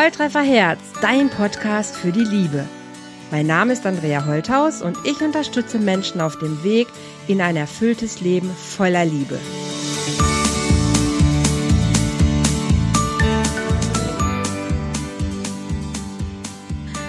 [0.00, 2.64] Volltreffer Herz, dein Podcast für die Liebe.
[3.32, 6.86] Mein Name ist Andrea Holthaus und ich unterstütze Menschen auf dem Weg
[7.26, 9.40] in ein erfülltes Leben voller Liebe.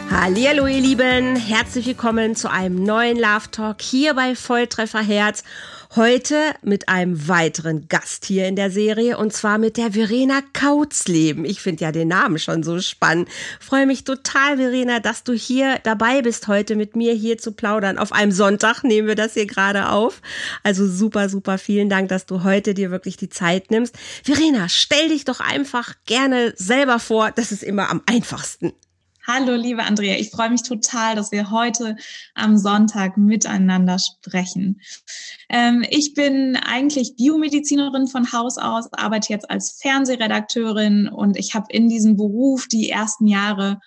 [0.09, 5.43] Hallo ihr Lieben, herzlich willkommen zu einem neuen Love Talk hier bei Volltreffer Herz.
[5.95, 11.45] Heute mit einem weiteren Gast hier in der Serie und zwar mit der Verena Kautzleben.
[11.45, 13.27] Ich finde ja den Namen schon so spannend.
[13.59, 17.97] Freue mich total, Verena, dass du hier dabei bist, heute mit mir hier zu plaudern.
[17.97, 20.21] Auf einem Sonntag nehmen wir das hier gerade auf.
[20.61, 23.97] Also super, super vielen Dank, dass du heute dir wirklich die Zeit nimmst.
[24.23, 27.31] Verena, stell dich doch einfach gerne selber vor.
[27.31, 28.73] Das ist immer am einfachsten.
[29.31, 30.15] Hallo, liebe Andrea.
[30.15, 31.95] Ich freue mich total, dass wir heute
[32.33, 34.81] am Sonntag miteinander sprechen.
[35.49, 41.67] Ähm, ich bin eigentlich Biomedizinerin von Haus aus, arbeite jetzt als Fernsehredakteurin und ich habe
[41.69, 43.79] in diesem Beruf die ersten Jahre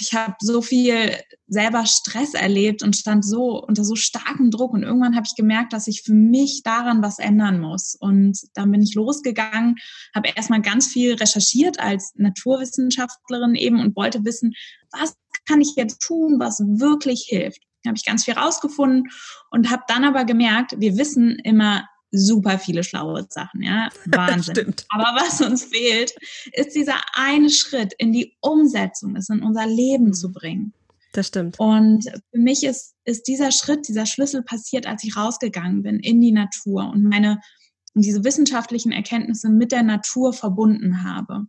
[0.00, 1.16] ich habe so viel
[1.46, 5.72] selber Stress erlebt und stand so unter so starkem Druck und irgendwann habe ich gemerkt,
[5.72, 9.76] dass ich für mich daran was ändern muss und dann bin ich losgegangen,
[10.14, 14.54] habe erstmal ganz viel recherchiert als Naturwissenschaftlerin eben und wollte wissen,
[14.92, 15.14] was
[15.46, 17.62] kann ich jetzt tun, was wirklich hilft.
[17.82, 19.08] Da habe ich ganz viel rausgefunden
[19.50, 24.74] und habe dann aber gemerkt, wir wissen immer super viele schlaue Sachen, ja, Wahnsinn.
[24.88, 26.14] Aber was uns fehlt,
[26.52, 30.72] ist dieser eine Schritt in die Umsetzung, es in unser Leben zu bringen.
[31.12, 31.58] Das stimmt.
[31.58, 36.20] Und für mich ist, ist dieser Schritt, dieser Schlüssel passiert, als ich rausgegangen bin in
[36.20, 37.40] die Natur und meine,
[37.94, 41.46] diese wissenschaftlichen Erkenntnisse mit der Natur verbunden habe.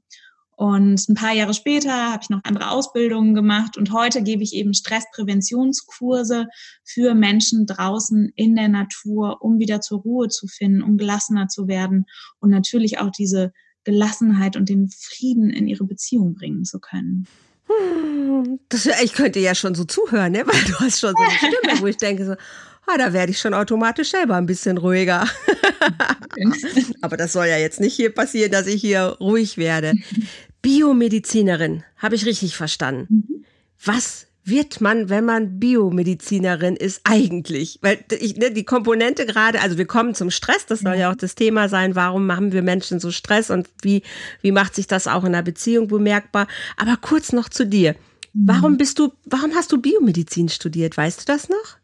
[0.59, 4.53] Und ein paar Jahre später habe ich noch andere Ausbildungen gemacht und heute gebe ich
[4.53, 6.47] eben Stresspräventionskurse
[6.83, 11.69] für Menschen draußen in der Natur, um wieder zur Ruhe zu finden, um gelassener zu
[11.69, 12.07] werden
[12.41, 13.53] und natürlich auch diese
[13.85, 17.25] Gelassenheit und den Frieden in ihre Beziehung bringen zu können.
[18.67, 20.39] Das, ich könnte ja schon so zuhören, ne?
[20.45, 23.39] weil du hast schon so eine Stimme, wo ich denke so, ah, da werde ich
[23.39, 25.25] schon automatisch selber ein bisschen ruhiger.
[27.01, 29.93] Aber das soll ja jetzt nicht hier passieren, dass ich hier ruhig werde.
[30.61, 33.25] Biomedizinerin, habe ich richtig verstanden.
[33.27, 33.45] Mhm.
[33.83, 37.79] Was wird man, wenn man Biomedizinerin ist, eigentlich?
[37.81, 41.11] Weil ich, ne, die Komponente gerade, also wir kommen zum Stress, das soll ja.
[41.11, 44.03] auch das Thema sein, warum machen wir Menschen so Stress und wie,
[44.41, 46.47] wie macht sich das auch in der Beziehung bemerkbar?
[46.77, 47.95] Aber kurz noch zu dir.
[48.33, 48.47] Mhm.
[48.47, 50.97] Warum bist du, warum hast du Biomedizin studiert?
[50.97, 51.77] Weißt du das noch?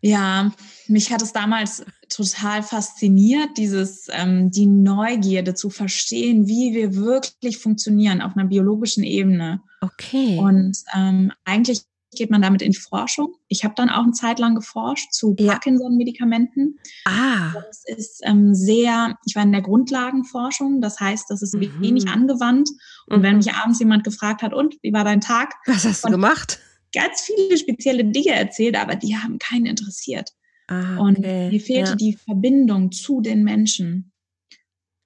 [0.00, 0.52] Ja,
[0.88, 7.58] mich hat es damals total fasziniert, dieses ähm, die Neugierde zu verstehen, wie wir wirklich
[7.58, 9.62] funktionieren auf einer biologischen Ebene.
[9.80, 10.38] Okay.
[10.38, 11.82] Und ähm, eigentlich
[12.14, 13.34] geht man damit in die Forschung.
[13.48, 16.78] Ich habe dann auch eine Zeit lang geforscht zu Parkinson-Medikamenten.
[17.06, 17.52] Ah.
[17.54, 21.80] Das ist ähm, sehr, ich war in der Grundlagenforschung, das heißt, das ist mhm.
[21.80, 22.68] wenig angewandt.
[23.06, 23.22] Und mhm.
[23.22, 25.54] wenn mich abends jemand gefragt hat, und wie war dein Tag?
[25.66, 26.60] Was hast du gemacht?
[26.92, 30.30] ganz viele spezielle Dinge erzählt, aber die haben keinen interessiert.
[30.68, 31.00] Ah, okay.
[31.00, 31.96] Und mir fehlte ja.
[31.96, 34.12] die Verbindung zu den Menschen.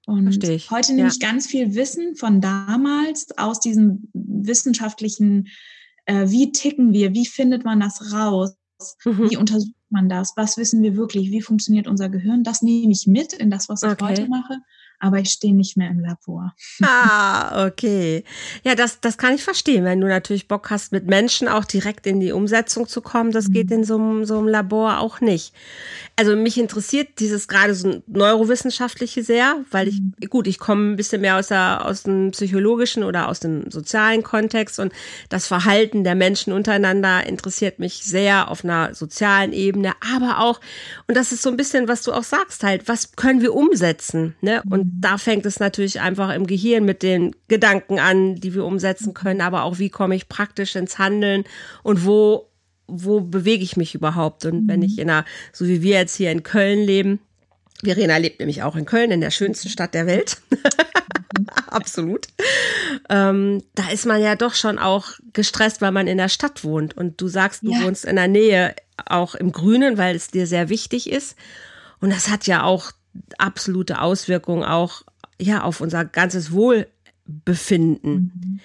[0.05, 0.27] Und
[0.69, 1.13] heute nehme ja.
[1.13, 5.49] ich ganz viel Wissen von damals aus diesem wissenschaftlichen,
[6.05, 8.55] äh, wie ticken wir, wie findet man das raus,
[9.03, 9.29] mhm.
[9.29, 13.05] wie untersucht man das, was wissen wir wirklich, wie funktioniert unser Gehirn, das nehme ich
[13.07, 14.05] mit in das, was ich okay.
[14.05, 14.61] heute mache
[14.99, 16.55] aber ich stehe nicht mehr im Labor.
[16.81, 18.23] Ah, okay.
[18.63, 22.07] Ja, das, das kann ich verstehen, wenn du natürlich Bock hast, mit Menschen auch direkt
[22.07, 23.31] in die Umsetzung zu kommen.
[23.31, 23.53] Das mhm.
[23.53, 25.53] geht in so einem, so einem Labor auch nicht.
[26.15, 30.13] Also mich interessiert dieses gerade so neurowissenschaftliche sehr, weil ich, mhm.
[30.29, 34.23] gut, ich komme ein bisschen mehr aus, der, aus dem psychologischen oder aus dem sozialen
[34.23, 34.91] Kontext und
[35.29, 40.59] das Verhalten der Menschen untereinander interessiert mich sehr auf einer sozialen Ebene, aber auch,
[41.07, 44.35] und das ist so ein bisschen, was du auch sagst halt, was können wir umsetzen,
[44.41, 44.63] ne?
[44.69, 49.13] Und da fängt es natürlich einfach im Gehirn mit den Gedanken an, die wir umsetzen
[49.13, 51.43] können, aber auch wie komme ich praktisch ins Handeln
[51.83, 52.49] und wo,
[52.87, 54.45] wo bewege ich mich überhaupt?
[54.45, 54.67] Und mhm.
[54.67, 57.19] wenn ich in einer, so wie wir jetzt hier in Köln leben,
[57.83, 60.41] Verena lebt nämlich auch in Köln, in der schönsten Stadt der Welt.
[61.67, 62.27] Absolut.
[63.09, 66.97] Ähm, da ist man ja doch schon auch gestresst, weil man in der Stadt wohnt.
[66.97, 67.83] Und du sagst, du ja.
[67.83, 68.75] wohnst in der Nähe,
[69.05, 71.35] auch im Grünen, weil es dir sehr wichtig ist.
[71.99, 72.91] Und das hat ja auch
[73.37, 75.03] absolute Auswirkung auch
[75.39, 78.31] ja auf unser ganzes Wohlbefinden.
[78.33, 78.59] Mhm.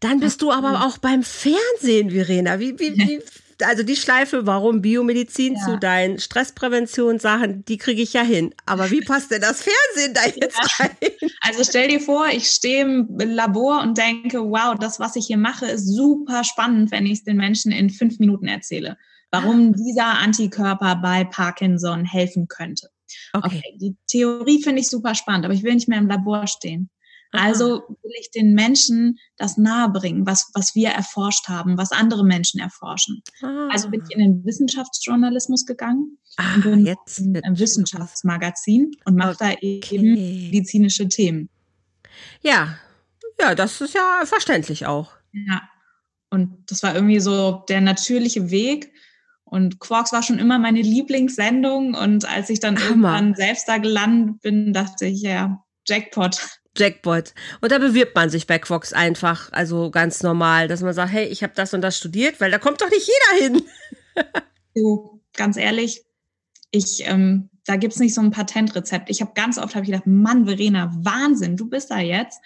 [0.00, 2.58] Dann bist du aber auch beim Fernsehen, Verena.
[2.58, 3.22] Wie, wie, wie,
[3.64, 5.64] also die Schleife, warum Biomedizin ja.
[5.64, 8.54] zu deinen Stresspräventionssachen, die kriege ich ja hin.
[8.64, 10.86] Aber wie passt denn das Fernsehen da jetzt ja.
[10.86, 10.90] rein?
[11.42, 15.38] Also stell dir vor, ich stehe im Labor und denke, wow, das, was ich hier
[15.38, 18.98] mache, ist super spannend, wenn ich es den Menschen in fünf Minuten erzähle.
[19.30, 22.90] Warum dieser Antikörper bei Parkinson helfen könnte.
[23.32, 23.58] Okay.
[23.58, 23.76] okay.
[23.80, 26.90] Die Theorie finde ich super spannend, aber ich will nicht mehr im Labor stehen.
[27.32, 32.58] Also will ich den Menschen das nahebringen, was, was wir erforscht haben, was andere Menschen
[32.60, 33.22] erforschen.
[33.40, 33.68] Ah.
[33.70, 39.36] Also bin ich in den Wissenschaftsjournalismus gegangen ah, und bin jetzt im Wissenschaftsmagazin und mache
[39.40, 39.58] okay.
[39.60, 40.12] da eben
[40.50, 41.48] medizinische Themen.
[42.42, 42.76] Ja,
[43.40, 45.12] ja, das ist ja verständlich auch.
[45.32, 45.62] Ja,
[46.30, 48.92] und das war irgendwie so der natürliche Weg.
[49.50, 51.94] Und Quarks war schon immer meine Lieblingssendung.
[51.94, 52.88] Und als ich dann Hammer.
[52.88, 56.38] irgendwann selbst da gelandet bin, dachte ich, ja, Jackpot.
[56.76, 57.34] Jackpot.
[57.60, 61.26] Und da bewirbt man sich bei Quox einfach, also ganz normal, dass man sagt, hey,
[61.26, 63.62] ich habe das und das studiert, weil da kommt doch nicht jeder hin.
[64.76, 66.04] du, ganz ehrlich,
[66.70, 69.10] ich, ähm, da gibt's nicht so ein Patentrezept.
[69.10, 72.40] Ich habe ganz oft hab ich gedacht, Mann, Verena, Wahnsinn, du bist da jetzt.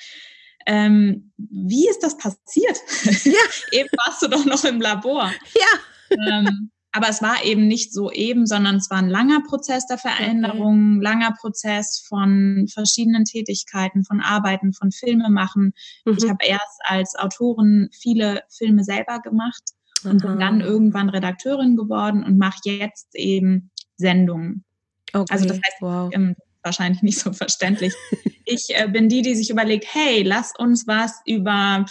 [0.66, 2.78] Ähm, wie ist das passiert?
[3.24, 3.32] Ja.
[3.72, 5.30] Eben warst du doch noch im Labor.
[5.54, 6.18] Ja.
[6.26, 9.98] Ähm, aber es war eben nicht so eben, sondern es war ein langer Prozess der
[9.98, 11.04] Veränderung, okay.
[11.04, 15.74] langer Prozess von verschiedenen Tätigkeiten, von Arbeiten, von Filme machen.
[16.04, 16.16] Mhm.
[16.16, 19.62] Ich habe erst als Autorin viele Filme selber gemacht
[20.04, 24.64] und bin dann irgendwann Redakteurin geworden und mache jetzt eben Sendungen.
[25.12, 25.32] Okay.
[25.32, 26.10] Also das heißt, wow.
[26.14, 27.92] ähm, wahrscheinlich nicht so verständlich.
[28.44, 31.86] ich äh, bin die, die sich überlegt, hey, lass uns was über,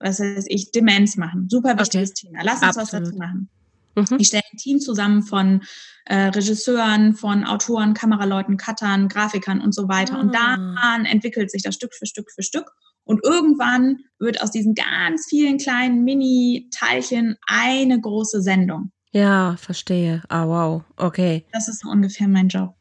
[0.00, 1.48] was weiß ich, Demenz machen.
[1.48, 2.28] Super wichtiges okay.
[2.28, 2.40] Thema.
[2.42, 2.82] Lass uns Absolut.
[2.82, 3.48] was dazu machen.
[3.94, 4.18] Mhm.
[4.18, 5.62] Ich stelle ein Team zusammen von
[6.04, 10.16] äh, Regisseuren, von Autoren, Kameraleuten, Cuttern, Grafikern und so weiter.
[10.16, 10.20] Ah.
[10.20, 12.72] Und dann entwickelt sich das Stück für Stück für Stück.
[13.04, 18.92] Und irgendwann wird aus diesen ganz vielen kleinen Mini-Teilchen eine große Sendung.
[19.12, 20.22] Ja, verstehe.
[20.28, 20.82] Ah, wow.
[20.96, 21.44] Okay.
[21.52, 22.74] Das ist so ungefähr mein Job.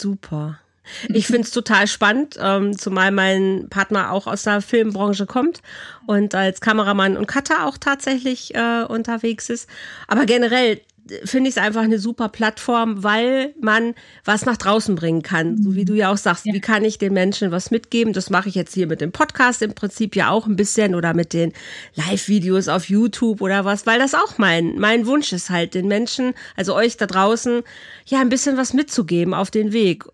[0.00, 0.58] Super.
[1.08, 5.60] Ich finde es total spannend, ähm, zumal mein Partner auch aus der Filmbranche kommt
[6.06, 9.68] und als Kameramann und Cutter auch tatsächlich äh, unterwegs ist.
[10.06, 10.80] Aber generell
[11.24, 13.94] finde ich es einfach eine super Plattform, weil man
[14.24, 15.60] was nach draußen bringen kann.
[15.62, 16.52] So wie du ja auch sagst, ja.
[16.52, 18.12] wie kann ich den Menschen was mitgeben?
[18.12, 21.14] Das mache ich jetzt hier mit dem Podcast im Prinzip ja auch ein bisschen oder
[21.14, 21.52] mit den
[21.94, 26.34] Live-Videos auf YouTube oder was, weil das auch mein, mein Wunsch ist halt, den Menschen,
[26.56, 27.62] also euch da draußen,
[28.06, 30.04] ja, ein bisschen was mitzugeben auf den Weg.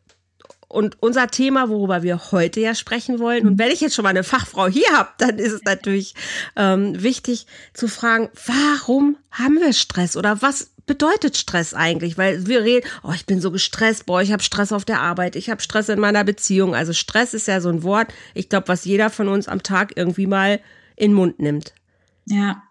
[0.69, 4.11] Und unser Thema, worüber wir heute ja sprechen wollen, und wenn ich jetzt schon mal
[4.11, 6.15] eine Fachfrau hier habe, dann ist es natürlich
[6.57, 12.19] ähm, wichtig zu fragen, warum haben wir Stress oder was bedeutet Stress eigentlich?
[12.19, 15.37] Weil wir reden, oh, ich bin so gestresst, boah, ich habe Stress auf der Arbeit,
[15.37, 16.75] ich habe Stress in meiner Beziehung.
[16.75, 19.93] Also Stress ist ja so ein Wort, ich glaube, was jeder von uns am Tag
[19.97, 20.61] irgendwie mal
[20.97, 21.75] in den Mund nimmt.
[22.27, 22.63] Ja,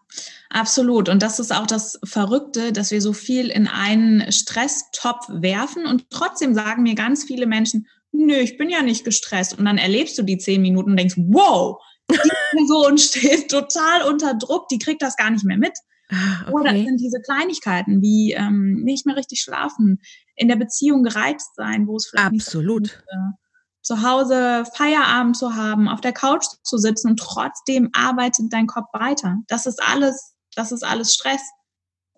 [0.54, 1.10] Absolut.
[1.10, 6.10] Und das ist auch das Verrückte, dass wir so viel in einen Stresstopf werfen und
[6.12, 9.58] trotzdem sagen mir ganz viele Menschen, nö, ich bin ja nicht gestresst.
[9.58, 12.18] Und dann erlebst du die zehn Minuten und denkst, wow, die
[12.56, 15.74] Person steht total unter Druck, die kriegt das gar nicht mehr mit.
[16.10, 16.54] Ah, okay.
[16.54, 20.02] Oder es sind diese Kleinigkeiten wie ähm, nicht mehr richtig schlafen,
[20.36, 22.84] in der Beziehung gereizt sein, wo es vielleicht Absolut.
[22.84, 28.46] nicht so zu Hause Feierabend zu haben, auf der Couch zu sitzen und trotzdem arbeitet
[28.52, 29.40] dein Kopf weiter.
[29.48, 31.42] Das ist alles das ist alles Stress.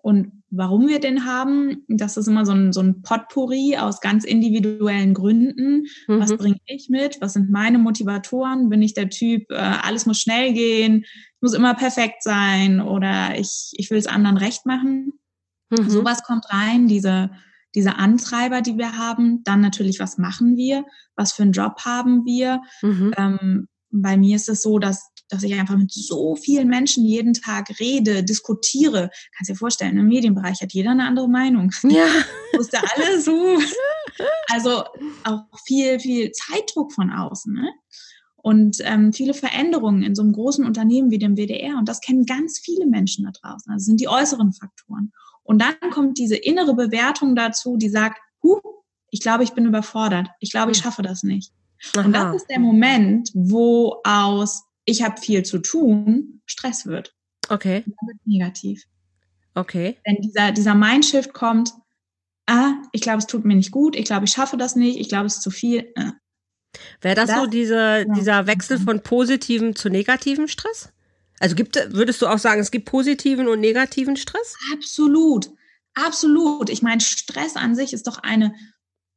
[0.06, 4.24] Und warum wir den haben, das ist immer so ein, so ein Potpourri aus ganz
[4.24, 5.86] individuellen Gründen.
[6.06, 6.20] Mhm.
[6.20, 7.20] Was bringe ich mit?
[7.20, 8.68] Was sind meine Motivatoren?
[8.68, 11.04] Bin ich der Typ, äh, alles muss schnell gehen,
[11.40, 15.12] muss immer perfekt sein oder ich, ich will es anderen recht machen?
[15.70, 15.90] Mhm.
[15.90, 17.30] Sowas kommt rein, diese,
[17.74, 19.42] diese Antreiber, die wir haben.
[19.42, 20.84] Dann natürlich, was machen wir?
[21.16, 22.62] Was für einen Job haben wir?
[22.80, 23.12] Mhm.
[23.16, 27.34] Ähm, bei mir ist es so, dass dass ich einfach mit so vielen Menschen jeden
[27.34, 29.10] Tag rede, diskutiere.
[29.36, 31.72] Kannst dir vorstellen, im Medienbereich hat jeder eine andere Meinung.
[31.82, 32.06] Ja.
[32.56, 33.58] Wusste alles so.
[34.48, 34.84] Also
[35.24, 37.52] auch viel, viel Zeitdruck von außen.
[37.52, 37.70] Ne?
[38.36, 41.76] Und ähm, viele Veränderungen in so einem großen Unternehmen wie dem WDR.
[41.76, 43.72] Und das kennen ganz viele Menschen da draußen.
[43.72, 45.12] Also sind die äußeren Faktoren.
[45.42, 48.60] Und dann kommt diese innere Bewertung dazu, die sagt, huh,
[49.10, 50.28] ich glaube, ich bin überfordert.
[50.40, 50.84] Ich glaube, ich hm.
[50.84, 51.52] schaffe das nicht.
[51.96, 52.04] Aha.
[52.04, 57.14] Und das ist der Moment, wo aus ich habe viel zu tun, Stress wird.
[57.50, 57.82] Okay.
[57.84, 58.84] Dann wird negativ.
[59.54, 59.98] Okay.
[60.04, 61.72] Wenn dieser, dieser Mindshift kommt,
[62.46, 65.08] ah, ich glaube, es tut mir nicht gut, ich glaube, ich schaffe das nicht, ich
[65.08, 65.92] glaube, es ist zu viel.
[65.96, 66.12] Äh.
[67.00, 68.04] Wäre das, das, so diese, ja.
[68.04, 70.90] dieser Wechsel von positivem zu negativem Stress?
[71.40, 74.54] Also gibt, würdest du auch sagen, es gibt positiven und negativen Stress?
[74.72, 75.50] Absolut.
[75.94, 76.70] Absolut.
[76.70, 78.54] Ich meine, Stress an sich ist doch eine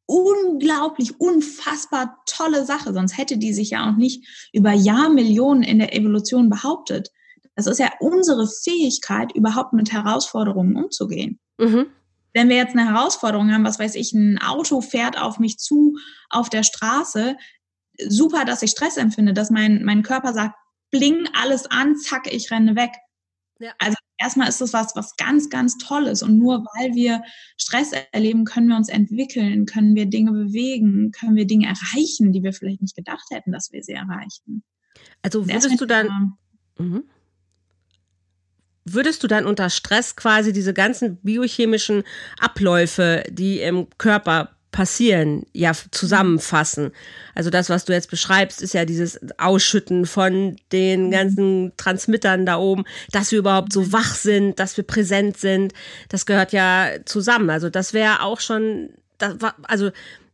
[0.09, 2.93] unglaublich, unfassbar tolle Sache.
[2.93, 7.11] Sonst hätte die sich ja auch nicht über Jahrmillionen in der Evolution behauptet.
[7.55, 11.39] Das ist ja unsere Fähigkeit, überhaupt mit Herausforderungen umzugehen.
[11.59, 11.85] Mhm.
[12.33, 15.97] Wenn wir jetzt eine Herausforderung haben, was weiß ich, ein Auto fährt auf mich zu
[16.31, 17.37] auf der Straße,
[18.07, 20.55] super, dass ich Stress empfinde, dass mein, mein Körper sagt,
[20.89, 22.93] bling alles an, zack, ich renne weg.
[23.59, 23.73] Ja.
[23.77, 26.21] Also erstmal ist das was, was ganz, ganz Tolles.
[26.21, 27.23] Und nur weil wir
[27.57, 32.43] Stress erleben, können wir uns entwickeln, können wir Dinge bewegen, können wir Dinge erreichen, die
[32.43, 34.63] wir vielleicht nicht gedacht hätten, dass wir sie erreichen.
[35.21, 36.33] Also würdest du dann,
[36.77, 37.03] mhm.
[38.85, 42.03] würdest du dann unter Stress quasi diese ganzen biochemischen
[42.39, 46.91] Abläufe, die im Körper passieren, ja zusammenfassen.
[47.33, 51.11] Also das, was du jetzt beschreibst, ist ja dieses Ausschütten von den mhm.
[51.11, 55.73] ganzen Transmittern da oben, dass wir überhaupt so wach sind, dass wir präsent sind.
[56.09, 57.49] Das gehört ja zusammen.
[57.49, 59.91] Also das wäre auch schon, das war, also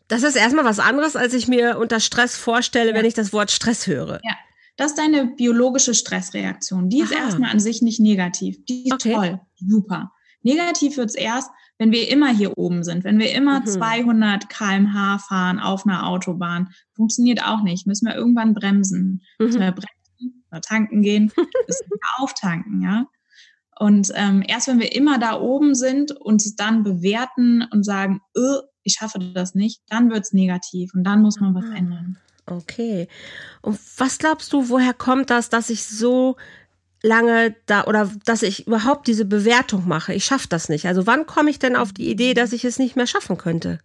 [0.08, 2.96] das ist erstmal was anderes, als ich mir unter Stress vorstelle, ja.
[2.96, 4.20] wenn ich das Wort Stress höre.
[4.24, 4.36] Ja.
[4.77, 6.89] Das ist deine biologische Stressreaktion.
[6.89, 7.24] Die ist Aha.
[7.24, 8.58] erstmal an sich nicht negativ.
[8.65, 9.13] Die ist okay.
[9.13, 10.12] toll, super.
[10.44, 13.65] Negativ wird's erst, wenn wir immer hier oben sind, wenn wir immer mhm.
[13.65, 17.86] 200 kmh fahren auf einer Autobahn, funktioniert auch nicht.
[17.86, 19.22] Müssen wir irgendwann bremsen.
[19.39, 19.46] Mhm.
[19.46, 19.96] Müssen wir bremsen
[20.51, 21.32] oder tanken gehen,
[21.67, 23.05] müssen wir auftanken, ja.
[23.77, 28.62] Und ähm, erst wenn wir immer da oben sind und dann bewerten und sagen, öh,
[28.84, 31.75] ich schaffe das nicht, dann wird's negativ und dann muss man was ah.
[31.75, 32.17] ändern.
[32.46, 33.08] Okay.
[33.62, 36.38] Und was glaubst du, woher kommt das, dass ich so
[37.05, 40.13] lange da oder dass ich überhaupt diese Bewertung mache.
[40.13, 40.88] Ich schaffe das nicht.
[40.88, 43.79] Also wann komme ich denn auf die Idee, dass ich es nicht mehr schaffen könnte?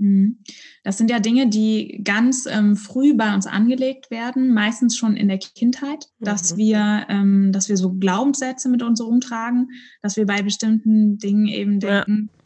[0.00, 0.38] Mhm.
[0.82, 5.28] Das sind ja Dinge, die ganz ähm, früh bei uns angelegt werden, meistens schon in
[5.28, 6.56] der Kindheit, dass mhm.
[6.58, 9.68] wir, ähm, dass wir so Glaubenssätze mit uns rumtragen,
[10.00, 12.40] dass wir bei bestimmten Dingen eben denken, ja.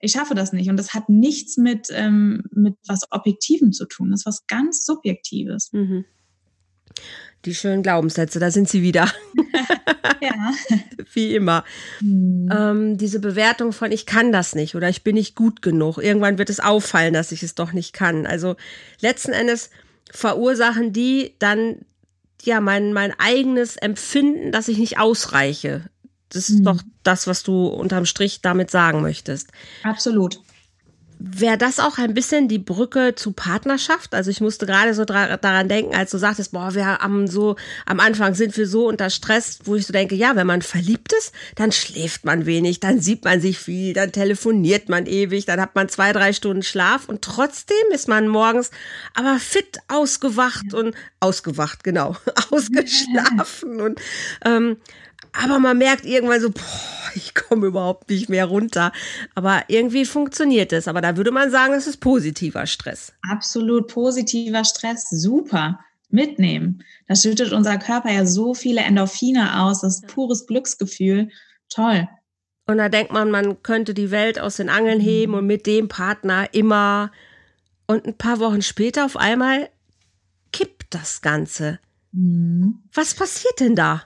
[0.00, 0.70] ich schaffe das nicht.
[0.70, 4.10] Und das hat nichts mit, ähm, mit was Objektivem zu tun.
[4.12, 5.72] Das ist was ganz Subjektives.
[5.72, 6.04] Mhm.
[7.44, 9.10] Die schönen Glaubenssätze, da sind sie wieder.
[10.20, 10.52] ja.
[11.12, 11.64] Wie immer.
[12.00, 12.48] Mhm.
[12.52, 15.98] Ähm, diese Bewertung von ich kann das nicht oder ich bin nicht gut genug.
[15.98, 18.26] Irgendwann wird es auffallen, dass ich es doch nicht kann.
[18.26, 18.56] Also
[19.00, 19.70] letzten Endes
[20.10, 21.78] verursachen die dann
[22.42, 25.84] ja mein, mein eigenes Empfinden, dass ich nicht ausreiche.
[26.28, 26.64] Das ist mhm.
[26.64, 29.48] doch das, was du unterm Strich damit sagen möchtest.
[29.82, 30.40] Absolut.
[31.24, 34.12] Wäre das auch ein bisschen die Brücke zu Partnerschaft?
[34.12, 37.54] Also ich musste gerade so daran denken, als du sagtest, boah, wir haben so,
[37.86, 41.12] am Anfang sind wir so unter Stress, wo ich so denke, ja, wenn man verliebt
[41.12, 45.60] ist, dann schläft man wenig, dann sieht man sich viel, dann telefoniert man ewig, dann
[45.60, 48.72] hat man zwei, drei Stunden Schlaf und trotzdem ist man morgens
[49.14, 52.16] aber fit ausgewacht und ausgewacht, genau,
[52.50, 54.00] ausgeschlafen und
[54.44, 54.76] ähm,
[55.32, 58.92] aber man merkt irgendwann so, boah, ich komme überhaupt nicht mehr runter.
[59.34, 60.88] Aber irgendwie funktioniert es.
[60.88, 63.12] Aber da würde man sagen, es ist positiver Stress.
[63.30, 65.78] Absolut positiver Stress, super.
[66.12, 66.84] Mitnehmen.
[67.08, 71.30] Da schüttet unser Körper ja so viele Endorphine aus, das ist pures Glücksgefühl.
[71.70, 72.06] Toll.
[72.66, 75.02] Und da denkt man, man könnte die Welt aus den Angeln mhm.
[75.02, 77.10] heben und mit dem Partner immer.
[77.86, 79.68] Und ein paar Wochen später auf einmal
[80.52, 81.80] kippt das Ganze.
[82.12, 82.82] Mhm.
[82.92, 84.02] Was passiert denn da?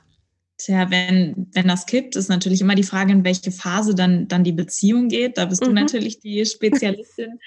[0.58, 4.42] Tja, wenn, wenn das kippt, ist natürlich immer die Frage, in welche Phase dann, dann
[4.42, 5.36] die Beziehung geht.
[5.36, 5.66] Da bist mhm.
[5.66, 7.38] du natürlich die Spezialistin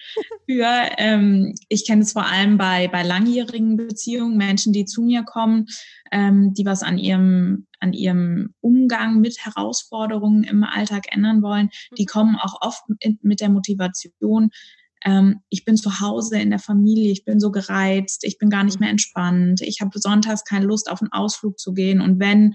[0.47, 0.67] für.
[0.97, 5.65] Ähm, ich kenne es vor allem bei, bei langjährigen Beziehungen, Menschen, die zu mir kommen,
[6.11, 11.69] ähm, die was an ihrem, an ihrem Umgang mit Herausforderungen im Alltag ändern wollen.
[11.97, 12.07] Die mhm.
[12.07, 12.83] kommen auch oft
[13.23, 14.51] mit, der Motivation,
[15.03, 18.63] ähm, ich bin zu Hause in der Familie, ich bin so gereizt, ich bin gar
[18.63, 18.81] nicht mhm.
[18.81, 22.53] mehr entspannt, ich habe sonntags keine Lust auf einen Ausflug zu gehen und wenn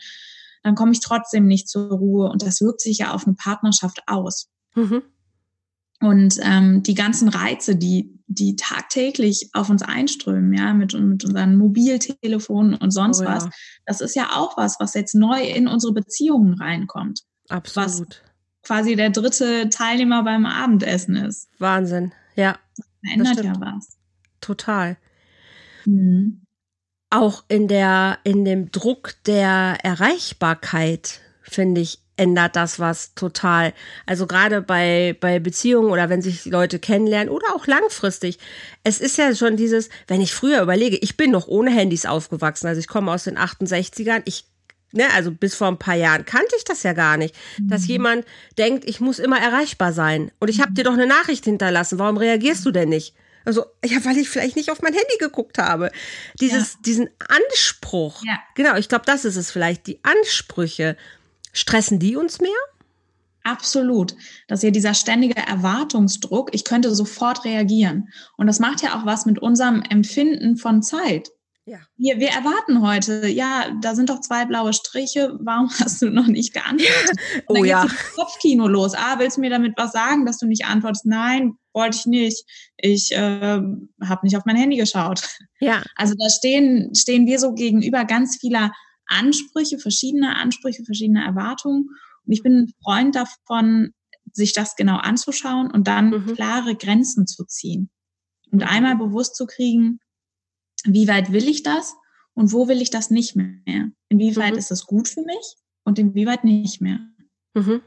[0.65, 2.29] dann komme ich trotzdem nicht zur Ruhe.
[2.31, 4.49] Und das wirkt sich ja auf eine Partnerschaft aus.
[4.75, 5.03] Mhm.
[6.01, 11.57] Und ähm, die ganzen Reize, die, die tagtäglich auf uns einströmen, ja, mit, mit unseren
[11.57, 13.37] Mobiltelefonen und sonst oh, ja.
[13.37, 13.49] was,
[13.87, 17.21] das ist ja auch was, was jetzt neu in unsere Beziehungen reinkommt.
[17.49, 18.09] Absolut.
[18.09, 21.49] Was quasi der dritte Teilnehmer beim Abendessen ist.
[21.59, 22.59] Wahnsinn, ja.
[22.77, 23.99] Das verändert ja was.
[24.41, 24.97] Total.
[25.85, 26.44] Mhm
[27.15, 33.73] auch in der, in dem Druck der Erreichbarkeit, finde ich, ändert das was total.
[34.07, 38.39] Also gerade bei, bei Beziehungen oder wenn sich Leute kennenlernen oder auch langfristig.
[38.85, 42.67] Es ist ja schon dieses, wenn ich früher überlege, ich bin noch ohne Handys aufgewachsen.
[42.67, 44.23] Also ich komme aus den 68ern.
[44.25, 44.47] Ich
[44.97, 47.69] Ne, also bis vor ein paar Jahren kannte ich das ja gar nicht, mhm.
[47.69, 48.25] dass jemand
[48.59, 50.31] denkt, ich muss immer erreichbar sein.
[50.39, 51.99] Und ich habe dir doch eine Nachricht hinterlassen.
[51.99, 53.13] Warum reagierst du denn nicht?
[53.45, 55.91] Also, ja, weil ich vielleicht nicht auf mein Handy geguckt habe.
[56.41, 56.79] Dieses, ja.
[56.87, 58.23] diesen Anspruch.
[58.25, 58.39] Ja.
[58.55, 59.87] Genau, ich glaube, das ist es vielleicht.
[59.87, 60.97] Die Ansprüche.
[61.53, 62.51] Stressen die uns mehr?
[63.45, 64.17] Absolut.
[64.49, 66.55] Das ist ja dieser ständige Erwartungsdruck.
[66.55, 68.09] Ich könnte sofort reagieren.
[68.37, 71.31] Und das macht ja auch was mit unserem Empfinden von Zeit.
[71.67, 71.79] Ja.
[71.97, 76.27] Wir, wir erwarten heute, ja, da sind doch zwei blaue Striche, warum hast du noch
[76.27, 77.19] nicht geantwortet?
[77.47, 77.87] Und oh ja.
[78.15, 78.95] Kopfkino los.
[78.95, 81.07] Ah, willst du mir damit was sagen, dass du nicht antwortest?
[81.07, 82.45] Nein, wollte ich nicht.
[82.77, 85.23] Ich äh, habe nicht auf mein Handy geschaut.
[85.61, 85.83] Ja.
[85.97, 88.73] Also da stehen, stehen wir so gegenüber ganz vieler
[89.07, 91.89] Ansprüche, verschiedene Ansprüche, verschiedene Erwartungen.
[92.27, 93.93] Und ich bin ein Freund davon,
[94.33, 96.35] sich das genau anzuschauen und dann mhm.
[96.35, 97.91] klare Grenzen zu ziehen.
[98.51, 100.01] Und einmal bewusst zu kriegen,
[100.85, 101.95] wie weit will ich das
[102.35, 103.91] und wo will ich das nicht mehr?
[104.09, 104.59] Inwieweit mhm.
[104.59, 107.01] ist es gut für mich und inwieweit nicht mehr?
[107.55, 107.83] Mhm.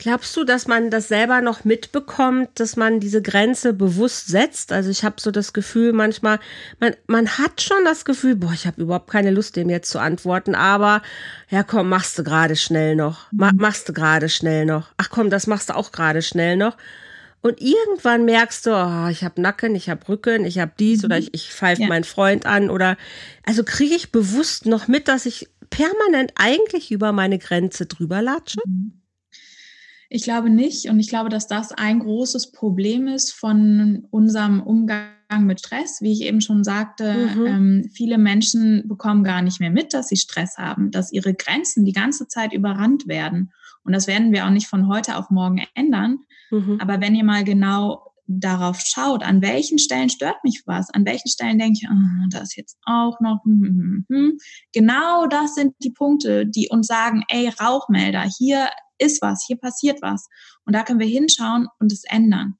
[0.00, 4.70] Glaubst du, dass man das selber noch mitbekommt, dass man diese Grenze bewusst setzt?
[4.70, 6.38] Also ich habe so das Gefühl, manchmal,
[6.78, 9.98] man, man hat schon das Gefühl, boah, ich habe überhaupt keine Lust, dem jetzt zu
[9.98, 11.02] antworten, aber
[11.50, 13.26] ja komm, machst du gerade schnell noch.
[13.32, 13.58] Ma mhm.
[13.58, 14.90] machst du gerade schnell noch.
[14.98, 16.76] Ach komm, das machst du auch gerade schnell noch.
[17.40, 21.06] Und irgendwann merkst du, oh, ich habe Nacken, ich habe Rücken, ich habe dies mhm.
[21.06, 21.88] oder ich, ich pfeife ja.
[21.88, 22.96] meinen Freund an oder
[23.44, 28.60] also kriege ich bewusst noch mit, dass ich permanent eigentlich über meine Grenze drüber latsche?
[28.64, 28.92] Mhm.
[30.10, 30.88] Ich glaube nicht.
[30.88, 35.10] Und ich glaube, dass das ein großes Problem ist von unserem Umgang
[35.40, 36.00] mit Stress.
[36.00, 37.46] Wie ich eben schon sagte, mhm.
[37.46, 41.84] ähm, viele Menschen bekommen gar nicht mehr mit, dass sie Stress haben, dass ihre Grenzen
[41.84, 43.52] die ganze Zeit überrannt werden.
[43.84, 46.20] Und das werden wir auch nicht von heute auf morgen ändern.
[46.50, 46.78] Mhm.
[46.80, 51.28] Aber wenn ihr mal genau darauf schaut, an welchen Stellen stört mich was, an welchen
[51.28, 53.42] Stellen denke ich, oh, das jetzt auch noch.
[53.44, 54.38] Hm, hm, hm, hm.
[54.72, 60.02] Genau das sind die Punkte, die uns sagen, ey, Rauchmelder, hier ist was, hier passiert
[60.02, 60.28] was.
[60.64, 62.54] Und da können wir hinschauen und es ändern.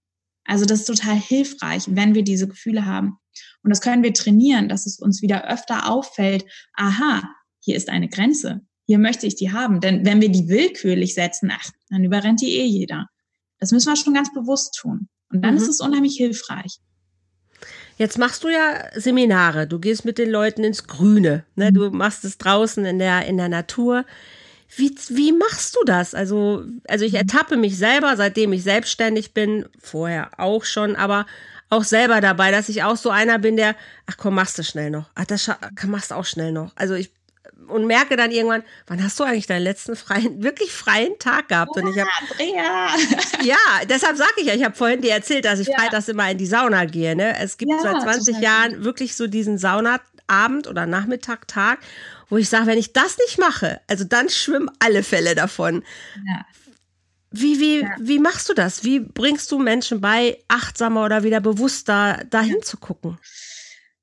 [0.45, 3.19] Also das ist total hilfreich, wenn wir diese Gefühle haben.
[3.63, 7.23] Und das können wir trainieren, dass es uns wieder öfter auffällt, aha,
[7.61, 8.63] hier ist eine Grenze.
[8.87, 9.81] Hier möchte ich die haben.
[9.81, 13.09] Denn wenn wir die willkürlich setzen, ach, dann überrennt die eh jeder.
[13.59, 15.09] Das müssen wir schon ganz bewusst tun.
[15.31, 15.61] Und dann mhm.
[15.61, 16.79] ist es unheimlich hilfreich.
[17.99, 19.67] Jetzt machst du ja Seminare.
[19.67, 21.45] Du gehst mit den Leuten ins Grüne.
[21.57, 21.71] Ne?
[21.71, 21.75] Mhm.
[21.75, 24.07] Du machst es draußen in der, in der Natur.
[24.77, 26.15] Wie, wie machst du das?
[26.15, 31.27] Also, also ich ertappe mich selber, seitdem ich selbstständig bin, vorher auch schon, aber
[31.71, 34.91] auch selber dabei, dass ich auch so einer bin, der, ach komm, machst du schnell
[34.91, 35.11] noch.
[35.15, 35.51] Ach, das
[35.87, 36.73] machst du auch schnell noch.
[36.77, 37.11] Also ich
[37.67, 41.77] und merke dann irgendwann, wann hast du eigentlich deinen letzten freien, wirklich freien Tag gehabt?
[41.77, 42.09] Ja, und ich hab,
[43.45, 43.57] ja,
[43.89, 45.79] deshalb sage ich ja, ich habe vorhin dir erzählt, dass ich ja.
[45.79, 47.15] freitags immer in die Sauna gehe.
[47.15, 47.39] Ne?
[47.39, 51.81] Es gibt ja, seit 20 Jahren wirklich so diesen Saunaabend oder Nachmittag, Tag
[52.29, 55.83] wo ich sage, wenn ich das nicht mache, also dann schwimmen alle Fälle davon.
[56.27, 56.45] Ja.
[57.31, 57.95] Wie, wie, ja.
[58.01, 58.85] wie machst du das?
[58.85, 62.63] Wie bringst du Menschen bei, achtsamer oder wieder bewusster dahin ja.
[62.63, 63.19] zu gucken?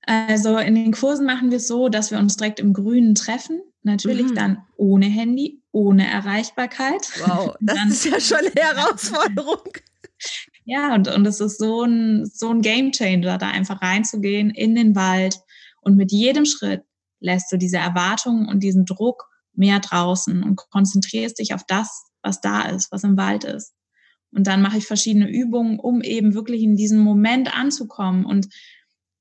[0.06, 3.62] Also in den Kursen machen wir es so, dass wir uns direkt im Grünen treffen.
[3.82, 4.36] Natürlich mhm.
[4.36, 7.10] dann ohne Handy, ohne Erreichbarkeit.
[7.26, 9.74] Wow, das ist ja schon eine Herausforderung.
[10.66, 14.76] Ja, und, und es ist so ein, so ein Game Changer, da einfach reinzugehen in
[14.76, 15.40] den Wald
[15.82, 16.82] und mit jedem Schritt
[17.20, 22.42] lässt du diese Erwartungen und diesen Druck mehr draußen und konzentrierst dich auf das, was
[22.42, 23.74] da ist, was im Wald ist.
[24.32, 28.50] Und dann mache ich verschiedene Übungen, um eben wirklich in diesem Moment anzukommen und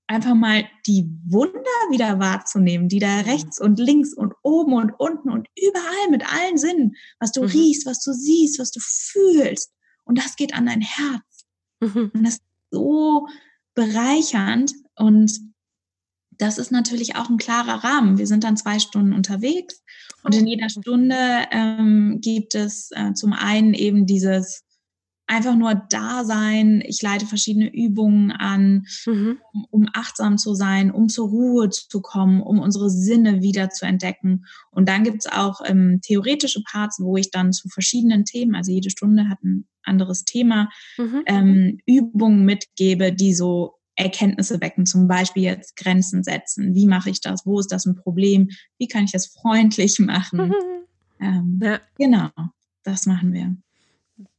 [0.06, 1.54] einfach mal die Wunder
[1.90, 6.58] wieder wahrzunehmen, die da rechts und links und oben und unten und überall mit allen
[6.58, 7.48] Sinnen, was du mhm.
[7.48, 9.72] riechst, was du siehst, was du fühlst.
[10.04, 11.46] Und das geht an dein Herz.
[11.80, 12.10] Mhm.
[12.12, 13.28] Und das ist so
[13.74, 15.32] bereichernd und
[16.38, 18.18] das ist natürlich auch ein klarer Rahmen.
[18.18, 19.82] Wir sind dann zwei Stunden unterwegs
[20.22, 21.16] und in jeder Stunde
[21.50, 24.64] ähm, gibt es äh, zum einen eben dieses
[25.26, 26.82] einfach nur da sein.
[26.86, 29.38] Ich leite verschiedene Übungen an, mhm.
[29.52, 33.86] um, um, achtsam zu sein, um zur Ruhe zu kommen, um unsere Sinne wieder zu
[33.86, 34.44] entdecken.
[34.70, 38.70] Und dann gibt es auch ähm, theoretische Parts, wo ich dann zu verschiedenen Themen, also
[38.70, 40.68] jede Stunde hat ein anderes Thema,
[40.98, 41.22] mhm.
[41.26, 46.74] ähm, Übungen mitgebe, die so Erkenntnisse wecken, zum Beispiel jetzt Grenzen setzen.
[46.74, 47.46] Wie mache ich das?
[47.46, 48.50] Wo ist das ein Problem?
[48.78, 50.52] Wie kann ich das freundlich machen?
[51.20, 51.80] ähm, ja.
[51.96, 52.30] Genau,
[52.82, 53.56] das machen wir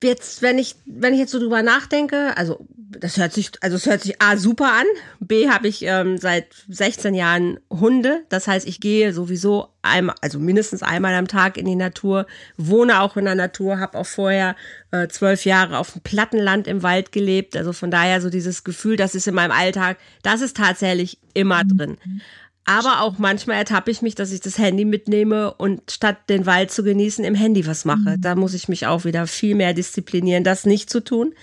[0.01, 3.85] jetzt, wenn ich, wenn ich jetzt so drüber nachdenke, also das hört sich, also es
[3.85, 4.85] hört sich A super an.
[5.19, 8.23] B habe ich ähm, seit 16 Jahren Hunde.
[8.29, 12.25] Das heißt, ich gehe sowieso einmal, also mindestens einmal am Tag in die Natur,
[12.57, 14.55] wohne auch in der Natur, habe auch vorher
[14.91, 17.57] äh, zwölf Jahre auf dem Plattenland im Wald gelebt.
[17.57, 21.63] Also von daher so dieses Gefühl, das ist in meinem Alltag, das ist tatsächlich immer
[21.65, 21.97] drin.
[22.03, 22.21] Mhm.
[22.65, 26.71] Aber auch manchmal ertappe ich mich, dass ich das Handy mitnehme und statt den Wald
[26.71, 28.17] zu genießen, im Handy was mache.
[28.17, 28.21] Mhm.
[28.21, 31.33] Da muss ich mich auch wieder viel mehr disziplinieren, das nicht zu tun.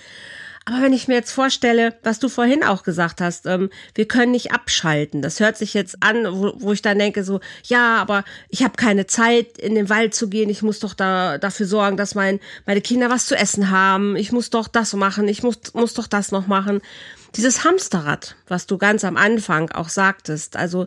[0.64, 4.30] Aber wenn ich mir jetzt vorstelle, was du vorhin auch gesagt hast, ähm, wir können
[4.30, 5.20] nicht abschalten.
[5.20, 8.74] Das hört sich jetzt an, wo, wo ich dann denke so, ja, aber ich habe
[8.76, 10.50] keine Zeit, in den Wald zu gehen.
[10.50, 14.14] Ich muss doch da dafür sorgen, dass mein, meine Kinder was zu essen haben.
[14.14, 15.26] Ich muss doch das machen.
[15.26, 16.80] Ich muss, muss doch das noch machen.
[17.36, 20.86] Dieses Hamsterrad, was du ganz am Anfang auch sagtest, also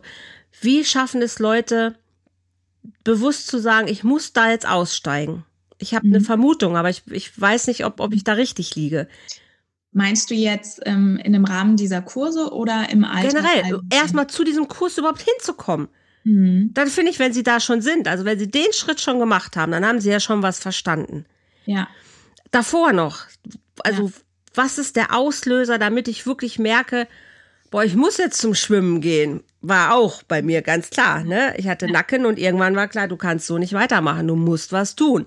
[0.60, 1.96] wie schaffen es Leute,
[3.04, 5.44] bewusst zu sagen, ich muss da jetzt aussteigen?
[5.78, 6.14] Ich habe mhm.
[6.14, 9.08] eine Vermutung, aber ich, ich weiß nicht, ob, ob ich da richtig liege.
[9.92, 13.42] Meinst du jetzt ähm, in dem Rahmen dieser Kurse oder im Alltag?
[13.42, 15.88] Generell, erstmal zu diesem Kurs überhaupt hinzukommen.
[16.24, 16.70] Mhm.
[16.74, 19.56] Dann finde ich, wenn sie da schon sind, also wenn sie den Schritt schon gemacht
[19.56, 21.24] haben, dann haben sie ja schon was verstanden.
[21.64, 21.88] Ja.
[22.50, 23.26] Davor noch,
[23.84, 24.12] also ja.
[24.56, 27.06] Was ist der Auslöser, damit ich wirklich merke,
[27.70, 29.42] boah, ich muss jetzt zum Schwimmen gehen.
[29.60, 31.54] War auch bei mir ganz klar, ne?
[31.56, 34.94] Ich hatte Nacken und irgendwann war klar, du kannst so nicht weitermachen, du musst was
[34.94, 35.26] tun.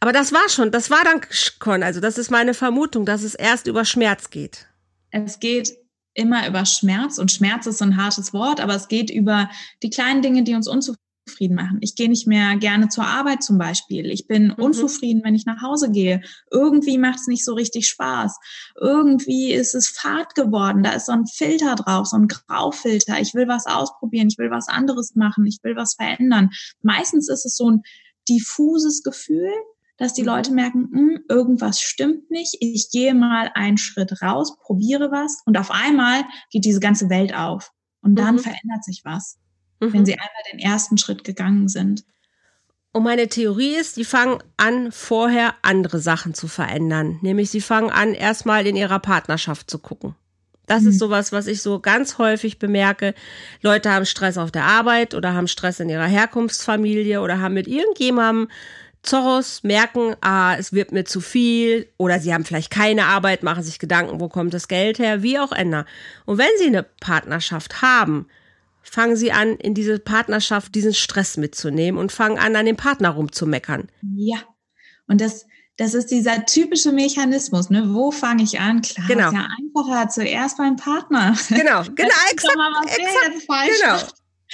[0.00, 1.20] Aber das war schon, das war dann
[1.58, 4.66] Con, also das ist meine Vermutung, dass es erst über Schmerz geht.
[5.10, 5.72] Es geht
[6.12, 9.48] immer über Schmerz und Schmerz ist ein hartes Wort, aber es geht über
[9.82, 11.78] die kleinen Dinge, die uns unzufrieden unzufrieden machen.
[11.80, 14.10] Ich gehe nicht mehr gerne zur Arbeit zum Beispiel.
[14.10, 14.64] Ich bin mhm.
[14.64, 16.22] unzufrieden, wenn ich nach Hause gehe.
[16.50, 18.36] Irgendwie macht es nicht so richtig Spaß.
[18.80, 20.82] Irgendwie ist es fad geworden.
[20.82, 23.20] Da ist so ein Filter drauf, so ein Graufilter.
[23.20, 24.28] Ich will was ausprobieren.
[24.28, 25.46] Ich will was anderes machen.
[25.46, 26.50] Ich will was verändern.
[26.82, 27.82] Meistens ist es so ein
[28.28, 29.50] diffuses Gefühl,
[29.96, 30.28] dass die mhm.
[30.28, 32.56] Leute merken, hm, irgendwas stimmt nicht.
[32.60, 37.34] Ich gehe mal einen Schritt raus, probiere was und auf einmal geht diese ganze Welt
[37.34, 37.70] auf.
[38.02, 38.40] Und dann mhm.
[38.40, 39.38] verändert sich was
[39.88, 39.92] mhm.
[39.92, 42.04] wenn sie einmal den ersten Schritt gegangen sind.
[42.92, 47.18] Und meine Theorie ist, die fangen an, vorher andere Sachen zu verändern.
[47.22, 50.14] Nämlich sie fangen an, erstmal in ihrer Partnerschaft zu gucken.
[50.66, 50.90] Das mhm.
[50.90, 53.14] ist sowas, was ich so ganz häufig bemerke.
[53.62, 57.66] Leute haben Stress auf der Arbeit oder haben Stress in ihrer Herkunftsfamilie oder haben mit
[57.66, 58.48] irgendjemandem
[59.04, 63.62] Zorros, merken, ah, es wird mir zu viel oder sie haben vielleicht keine Arbeit, machen
[63.62, 65.84] sich Gedanken, wo kommt das Geld her, wie auch immer.
[66.24, 68.28] Und wenn sie eine Partnerschaft haben,
[68.84, 73.10] fangen sie an, in diese Partnerschaft diesen Stress mitzunehmen und fangen an, an dem Partner
[73.10, 73.88] rumzumeckern.
[74.16, 74.38] Ja.
[75.06, 77.92] Und das, das ist dieser typische Mechanismus, ne?
[77.92, 78.82] Wo fange ich an?
[78.82, 79.28] Klar, genau.
[79.28, 81.36] ist ja einfacher zuerst beim Partner.
[81.48, 83.98] Genau, genau, exakt, mal, was exakt, falsch genau.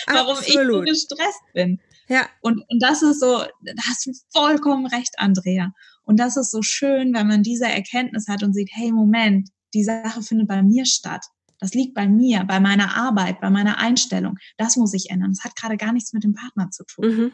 [0.06, 0.88] Warum Absolut.
[0.88, 1.80] ich so gestresst bin.
[2.08, 2.26] Ja.
[2.40, 5.72] Und, und das ist so, da hast du vollkommen recht, Andrea.
[6.04, 9.84] Und das ist so schön, wenn man diese Erkenntnis hat und sieht, hey, Moment, die
[9.84, 11.24] Sache findet bei mir statt.
[11.60, 14.38] Das liegt bei mir, bei meiner Arbeit, bei meiner Einstellung.
[14.56, 15.32] Das muss ich ändern.
[15.32, 17.06] Das hat gerade gar nichts mit dem Partner zu tun.
[17.06, 17.32] Mhm.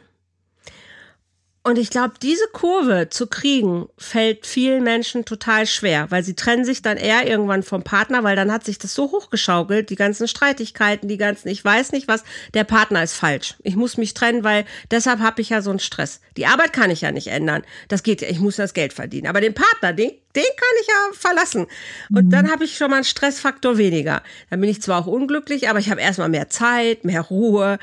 [1.67, 6.65] Und ich glaube, diese Kurve zu kriegen, fällt vielen Menschen total schwer, weil sie trennen
[6.65, 10.29] sich dann eher irgendwann vom Partner, weil dann hat sich das so hochgeschaukelt, die ganzen
[10.29, 12.23] Streitigkeiten, die ganzen, ich weiß nicht was,
[12.55, 13.57] der Partner ist falsch.
[13.65, 16.21] Ich muss mich trennen, weil deshalb habe ich ja so einen Stress.
[16.37, 17.65] Die Arbeit kann ich ja nicht ändern.
[17.89, 19.27] Das geht ja, ich muss das Geld verdienen.
[19.27, 21.67] Aber den Partner, den, den kann ich ja verlassen.
[22.15, 22.31] Und mhm.
[22.31, 24.23] dann habe ich schon mal einen Stressfaktor weniger.
[24.51, 27.81] Dann bin ich zwar auch unglücklich, aber ich habe erstmal mehr Zeit, mehr Ruhe.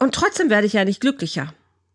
[0.00, 1.54] Und trotzdem werde ich ja nicht glücklicher.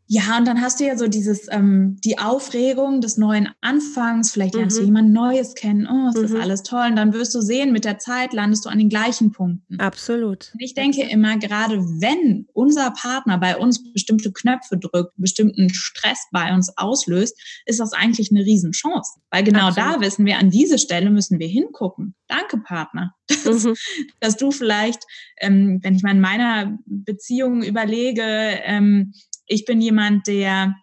[0.10, 4.56] Ja, und dann hast du ja so dieses, ähm, die Aufregung des neuen Anfangs, vielleicht
[4.56, 4.82] lernst mhm.
[4.82, 6.22] du jemand Neues kennen, oh, ist mhm.
[6.22, 6.88] das alles toll.
[6.90, 9.80] Und dann wirst du sehen, mit der Zeit landest du an den gleichen Punkten.
[9.80, 10.52] Absolut.
[10.54, 16.26] Und ich denke immer, gerade wenn unser Partner bei uns bestimmte Knöpfe drückt, bestimmten Stress
[16.32, 19.20] bei uns auslöst, ist das eigentlich eine Riesenchance.
[19.30, 19.96] Weil genau Absolut.
[19.96, 22.16] da wissen wir, an diese Stelle müssen wir hingucken.
[22.28, 23.14] Danke, Partner.
[23.44, 23.76] Dass, mhm.
[24.22, 25.04] dass du vielleicht,
[25.42, 29.14] ähm, wenn ich mal in meiner Beziehung überlege, ähm,
[29.48, 30.76] ich bin jemand, der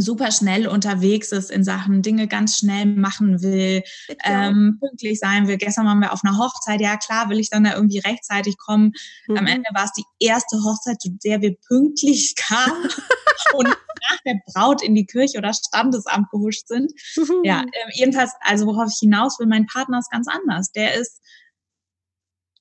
[0.00, 3.82] super schnell unterwegs ist in Sachen Dinge ganz schnell machen will,
[4.24, 5.56] ähm, pünktlich sein will.
[5.56, 6.80] Gestern waren wir auf einer Hochzeit.
[6.80, 8.92] Ja, klar, will ich dann da irgendwie rechtzeitig kommen.
[9.26, 9.36] Mhm.
[9.36, 12.88] Am Ende war es die erste Hochzeit, zu der wir pünktlich kamen
[13.54, 16.92] und nach der Braut in die Kirche oder Standesamt gehuscht sind.
[17.16, 17.42] Mhm.
[17.44, 20.72] Ja, äh, jedenfalls, also worauf ich hinaus will, mein Partner ist ganz anders.
[20.72, 21.20] Der ist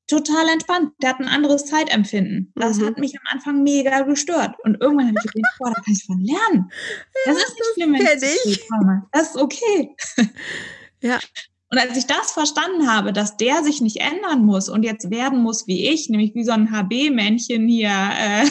[0.08, 0.92] total entspannt.
[1.02, 2.52] Der hat ein anderes Zeitempfinden.
[2.56, 2.86] Das mhm.
[2.88, 4.56] hat mich am Anfang mega gestört.
[4.64, 6.72] Und irgendwann habe ich gedacht, boah, da kann ich von lernen.
[7.26, 8.68] Das ja, ist nicht schlimm, wenn ich, ich.
[9.12, 9.96] Das ist okay.
[11.02, 11.20] Ja.
[11.70, 15.44] Und als ich das verstanden habe, dass der sich nicht ändern muss und jetzt werden
[15.44, 18.48] muss wie ich, nämlich wie so ein HB-Männchen hier, äh,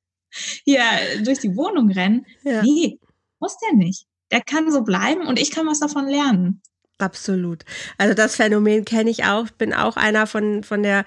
[0.64, 0.82] hier
[1.24, 2.62] durch die Wohnung rennen, ja.
[2.62, 2.98] nee,
[3.38, 4.06] muss der nicht.
[4.30, 6.62] Der kann so bleiben und ich kann was davon lernen.
[7.00, 7.64] Absolut.
[7.98, 9.48] Also das Phänomen kenne ich auch.
[9.50, 11.04] Bin auch einer von, von der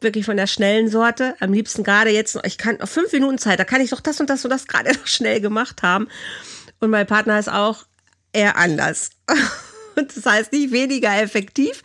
[0.00, 1.34] wirklich von der schnellen Sorte.
[1.40, 4.20] Am liebsten gerade jetzt, ich kann noch fünf Minuten Zeit, da kann ich doch das
[4.20, 6.08] und das und das gerade noch schnell gemacht haben.
[6.80, 7.84] Und mein Partner ist auch
[8.32, 9.10] eher anders.
[9.94, 11.82] Und das heißt nicht weniger effektiv,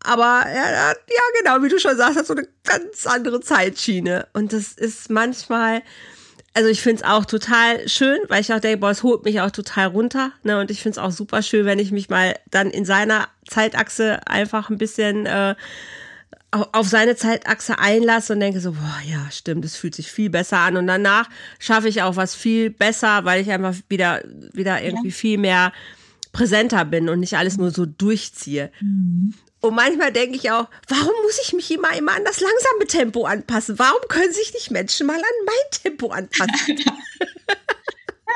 [0.00, 0.94] aber ja, ja,
[1.38, 4.26] genau, wie du schon sagst, hat so eine ganz andere Zeitschiene.
[4.32, 5.82] Und das ist manchmal,
[6.58, 9.40] also ich finde es auch total schön, weil ich auch denke, boah, es holt mich
[9.40, 10.32] auch total runter.
[10.42, 10.58] Ne?
[10.58, 14.26] Und ich finde es auch super schön, wenn ich mich mal dann in seiner Zeitachse
[14.26, 15.54] einfach ein bisschen äh,
[16.50, 20.58] auf seine Zeitachse einlasse und denke so, boah, ja, stimmt, es fühlt sich viel besser
[20.58, 20.76] an.
[20.76, 24.20] Und danach schaffe ich auch was viel besser, weil ich einfach wieder,
[24.52, 25.14] wieder irgendwie ja.
[25.14, 25.72] viel mehr
[26.32, 28.72] präsenter bin und nicht alles nur so durchziehe.
[28.80, 29.32] Mhm.
[29.60, 33.24] Und manchmal denke ich auch, warum muss ich mich immer, immer an das langsame Tempo
[33.24, 33.78] anpassen?
[33.78, 36.76] Warum können sich nicht Menschen mal an mein Tempo anpassen?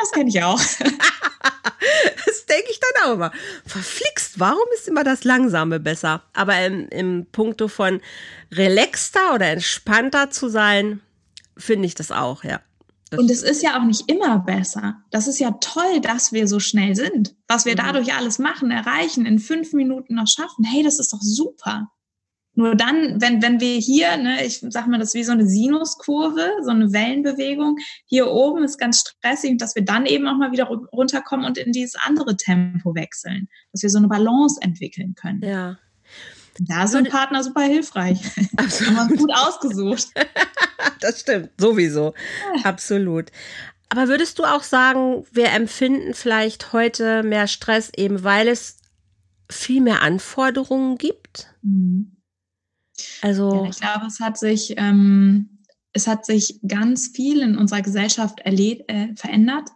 [0.00, 0.58] das kenne ich auch.
[2.26, 3.32] das denke ich dann auch immer.
[3.64, 6.24] Verflixt, warum ist immer das Langsame besser?
[6.32, 8.00] Aber im, im Punkto von
[8.50, 11.02] relaxter oder entspannter zu sein,
[11.56, 12.60] finde ich das auch, ja.
[13.18, 15.02] Und es ist ja auch nicht immer besser.
[15.10, 17.34] Das ist ja toll, dass wir so schnell sind.
[17.48, 17.78] Was wir mhm.
[17.78, 20.64] dadurch alles machen, erreichen, in fünf Minuten noch schaffen.
[20.64, 21.88] Hey, das ist doch super.
[22.54, 25.46] Nur dann, wenn, wenn wir hier, ne, ich sag mal, das ist wie so eine
[25.46, 30.52] Sinuskurve, so eine Wellenbewegung, hier oben ist ganz stressig, dass wir dann eben auch mal
[30.52, 35.40] wieder runterkommen und in dieses andere Tempo wechseln, dass wir so eine Balance entwickeln können.
[35.42, 35.78] Ja.
[36.58, 38.20] Da sind Partner super hilfreich.
[38.56, 38.96] Absolut.
[38.96, 40.08] Haben wir gut ausgesucht.
[41.00, 42.14] das stimmt, sowieso.
[42.56, 42.64] Ja.
[42.64, 43.30] Absolut.
[43.88, 48.78] Aber würdest du auch sagen, wir empfinden vielleicht heute mehr Stress, eben weil es
[49.50, 51.54] viel mehr Anforderungen gibt?
[51.62, 52.16] Mhm.
[53.20, 55.52] Also ja, ich glaube, es hat sich ähm,
[55.92, 59.68] es hat sich ganz viel in unserer Gesellschaft äh, verändert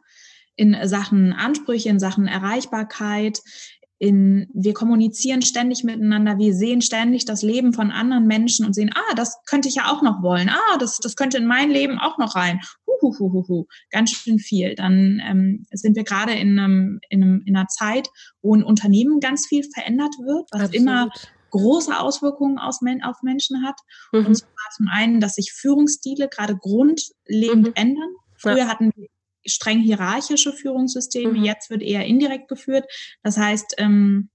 [0.57, 3.43] in Sachen Ansprüche, in Sachen Erreichbarkeit.
[3.99, 8.91] In, wir kommunizieren ständig miteinander, wir sehen ständig das Leben von anderen Menschen und sehen,
[8.95, 11.99] ah, das könnte ich ja auch noch wollen, ah, das, das könnte in mein Leben
[11.99, 12.61] auch noch rein.
[13.03, 14.75] Huhuhuhu, ganz schön viel.
[14.75, 18.09] Dann ähm, sind wir gerade in, einem, in, einem, in einer Zeit,
[18.43, 20.75] wo ein Unternehmen ganz viel verändert wird, was Absolut.
[20.75, 21.11] immer
[21.51, 23.79] große Auswirkungen auf Menschen hat.
[24.13, 24.27] Mhm.
[24.27, 27.73] Und zwar zum einen, dass sich Führungsstile gerade grundlegend mhm.
[27.75, 28.11] ändern.
[28.37, 28.69] Früher ja.
[28.69, 29.09] hatten wir
[29.47, 31.45] streng hierarchische Führungssysteme, mhm.
[31.45, 32.85] jetzt wird eher indirekt geführt.
[33.23, 34.31] Das heißt, ähm,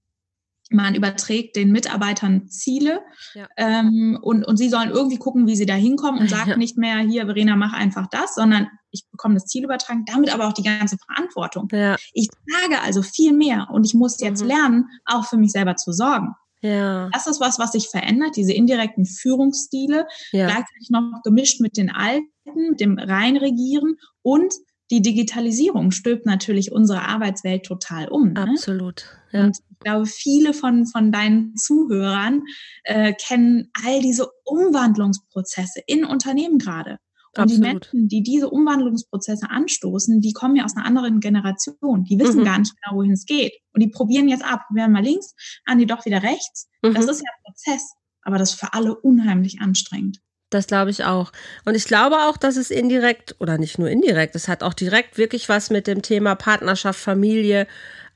[0.72, 3.00] man überträgt den Mitarbeitern Ziele
[3.34, 3.46] ja.
[3.56, 6.56] ähm, und, und sie sollen irgendwie gucken, wie sie da hinkommen und sagt ja.
[6.56, 10.48] nicht mehr, hier, Verena, mach einfach das, sondern ich bekomme das Ziel übertragen, damit aber
[10.48, 11.68] auch die ganze Verantwortung.
[11.72, 11.96] Ja.
[12.12, 14.48] Ich trage also viel mehr und ich muss jetzt mhm.
[14.48, 16.34] lernen, auch für mich selber zu sorgen.
[16.60, 17.08] Ja.
[17.12, 20.46] Das ist was, was sich verändert, diese indirekten Führungsstile, ja.
[20.46, 24.54] gleichzeitig noch gemischt mit den alten, mit dem Reinregieren und
[24.92, 28.34] die Digitalisierung stülpt natürlich unsere Arbeitswelt total um.
[28.34, 28.42] Ne?
[28.42, 29.06] Absolut.
[29.32, 29.44] Ja.
[29.44, 32.42] Und ich glaube, viele von, von deinen Zuhörern
[32.84, 36.98] äh, kennen all diese Umwandlungsprozesse in Unternehmen gerade.
[37.34, 37.56] Und Absolut.
[37.56, 42.04] die Menschen, die diese Umwandlungsprozesse anstoßen, die kommen ja aus einer anderen Generation.
[42.04, 42.44] Die wissen mhm.
[42.44, 43.54] gar nicht genau, wohin es geht.
[43.72, 46.68] Und die probieren jetzt ab, probieren mal links, an die doch wieder rechts.
[46.82, 46.92] Mhm.
[46.92, 50.20] Das ist ja ein Prozess, aber das ist für alle unheimlich anstrengend.
[50.52, 51.32] Das glaube ich auch.
[51.64, 55.16] Und ich glaube auch, dass es indirekt oder nicht nur indirekt, es hat auch direkt
[55.16, 57.66] wirklich was mit dem Thema Partnerschaft, Familie,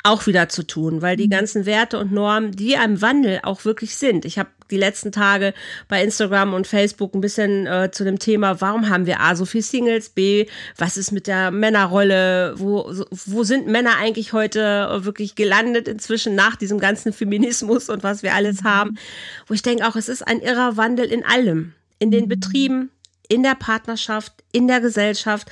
[0.03, 1.31] auch wieder zu tun, weil die mhm.
[1.31, 4.25] ganzen Werte und Normen, die einem Wandel auch wirklich sind.
[4.25, 5.55] Ich habe die letzten Tage
[5.88, 9.44] bei Instagram und Facebook ein bisschen äh, zu dem Thema, warum haben wir A so
[9.44, 10.46] viel Singles, B,
[10.77, 16.57] was ist mit der Männerrolle, wo, wo sind Männer eigentlich heute wirklich gelandet inzwischen nach
[16.57, 18.68] diesem ganzen Feminismus und was wir alles mhm.
[18.68, 18.99] haben,
[19.46, 22.28] wo ich denke auch, es ist ein irrer Wandel in allem, in den mhm.
[22.28, 22.90] Betrieben,
[23.28, 25.50] in der Partnerschaft, in der Gesellschaft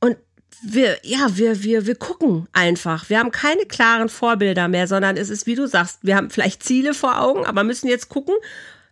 [0.00, 0.16] und
[0.64, 3.08] wir, ja, wir, wir, wir gucken einfach.
[3.10, 6.62] Wir haben keine klaren Vorbilder mehr, sondern es ist, wie du sagst, wir haben vielleicht
[6.62, 8.34] Ziele vor Augen, aber müssen jetzt gucken,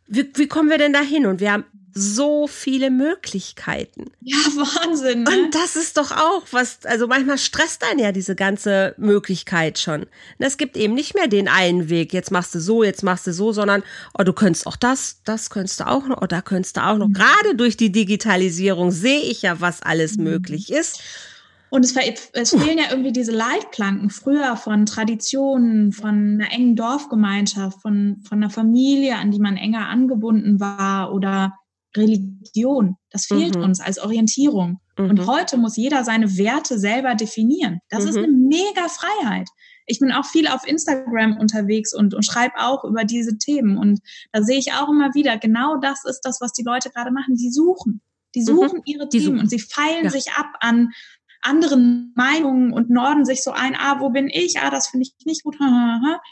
[0.08, 1.26] wie, wie kommen wir denn dahin?
[1.26, 4.10] Und wir haben so viele Möglichkeiten.
[4.20, 5.24] Ja, Wahnsinn.
[5.24, 5.30] Ne?
[5.30, 10.06] Und das ist doch auch was, also manchmal stresst einen ja diese ganze Möglichkeit schon.
[10.38, 13.32] es gibt eben nicht mehr den einen Weg, jetzt machst du so, jetzt machst du
[13.32, 13.82] so, sondern,
[14.18, 16.98] oh, du könntest auch das, das könntest du auch noch, oh, da könntest du auch
[16.98, 17.08] noch.
[17.08, 17.14] Mhm.
[17.14, 20.24] Gerade durch die Digitalisierung sehe ich ja, was alles mhm.
[20.24, 21.00] möglich ist.
[21.70, 21.94] Und es,
[22.32, 28.38] es fehlen ja irgendwie diese Leitplanken früher von Traditionen, von einer engen Dorfgemeinschaft, von, von
[28.38, 31.54] einer Familie, an die man enger angebunden war oder
[31.96, 32.96] Religion.
[33.10, 33.64] Das fehlt mhm.
[33.64, 34.80] uns als Orientierung.
[34.98, 35.10] Mhm.
[35.10, 37.80] Und heute muss jeder seine Werte selber definieren.
[37.88, 38.10] Das mhm.
[38.10, 39.48] ist eine mega Freiheit.
[39.86, 43.76] Ich bin auch viel auf Instagram unterwegs und, und schreibe auch über diese Themen.
[43.76, 44.00] Und
[44.32, 47.34] da sehe ich auch immer wieder, genau das ist das, was die Leute gerade machen.
[47.34, 48.00] Die suchen.
[48.34, 48.44] Die mhm.
[48.44, 49.40] suchen ihre die Themen suchen.
[49.40, 50.10] und sie feilen ja.
[50.10, 50.90] sich ab an
[51.42, 54.60] anderen Meinungen und norden sich so ein, ah, wo bin ich?
[54.60, 55.56] Ah, das finde ich nicht gut.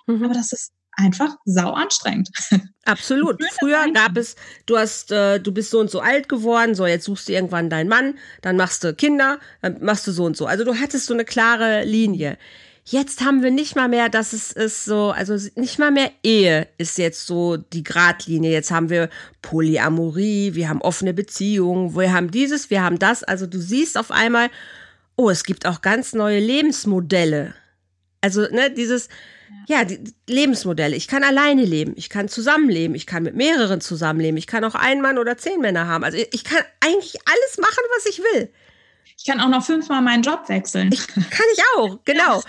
[0.07, 0.25] Mhm.
[0.25, 2.29] Aber das ist einfach sau anstrengend.
[2.85, 3.43] Absolut.
[3.59, 7.05] Früher gab es, du hast, äh, du bist so und so alt geworden, so jetzt
[7.05, 10.47] suchst du irgendwann deinen Mann, dann machst du Kinder, dann machst du so und so.
[10.47, 12.37] Also du hattest so eine klare Linie.
[12.85, 16.69] Jetzt haben wir nicht mal mehr, dass es ist so, also nicht mal mehr Ehe
[16.79, 18.51] ist jetzt so die Gradlinie.
[18.51, 19.11] Jetzt haben wir
[19.43, 23.23] Polyamorie, wir haben offene Beziehungen, wir haben dieses, wir haben das.
[23.23, 24.49] Also du siehst auf einmal,
[25.17, 27.55] oh, es gibt auch ganz neue Lebensmodelle.
[28.23, 29.09] Also, ne, dieses,
[29.69, 30.97] ja, die Lebensmodelle.
[30.97, 34.75] Ich kann alleine leben, ich kann zusammenleben, ich kann mit mehreren zusammenleben, ich kann auch
[34.75, 36.05] einen Mann oder zehn Männer haben.
[36.05, 38.51] Also ich kann eigentlich alles machen, was ich will.
[39.17, 40.91] Ich kann auch noch fünfmal meinen Job wechseln.
[40.93, 42.43] Ich, kann ich auch, genau.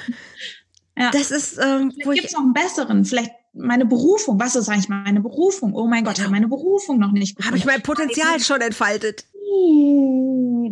[0.98, 1.12] Ja.
[1.12, 4.40] Das ist, ähm, Vielleicht gibt es noch einen besseren, vielleicht meine Berufung.
[4.40, 5.74] Was ist eigentlich meine Berufung?
[5.74, 6.24] Oh mein Gott, genau.
[6.24, 7.38] ich habe meine Berufung noch nicht.
[7.44, 9.26] Habe ich mein Potenzial schon entfaltet?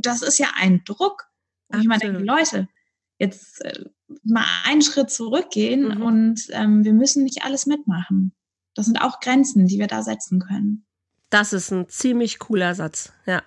[0.01, 1.27] Das ist ja ein Druck.
[1.69, 2.67] Und ich meine, Leute,
[3.17, 3.85] jetzt äh,
[4.23, 6.01] mal einen Schritt zurückgehen mhm.
[6.01, 8.33] und ähm, wir müssen nicht alles mitmachen.
[8.73, 10.85] Das sind auch Grenzen, die wir da setzen können.
[11.29, 13.43] Das ist ein ziemlich cooler Satz, ja.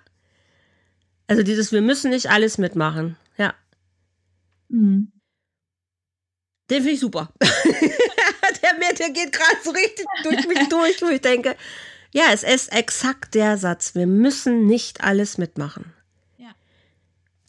[1.27, 3.15] Also dieses, wir müssen nicht alles mitmachen.
[3.37, 3.53] Ja.
[4.67, 5.11] Mhm.
[6.69, 7.33] Den finde ich super.
[7.41, 11.55] der, mir, der geht gerade so richtig durch mich durch, wo ich denke,
[12.13, 13.95] ja, es ist exakt der Satz.
[13.95, 15.93] Wir müssen nicht alles mitmachen.
[16.37, 16.49] Ja.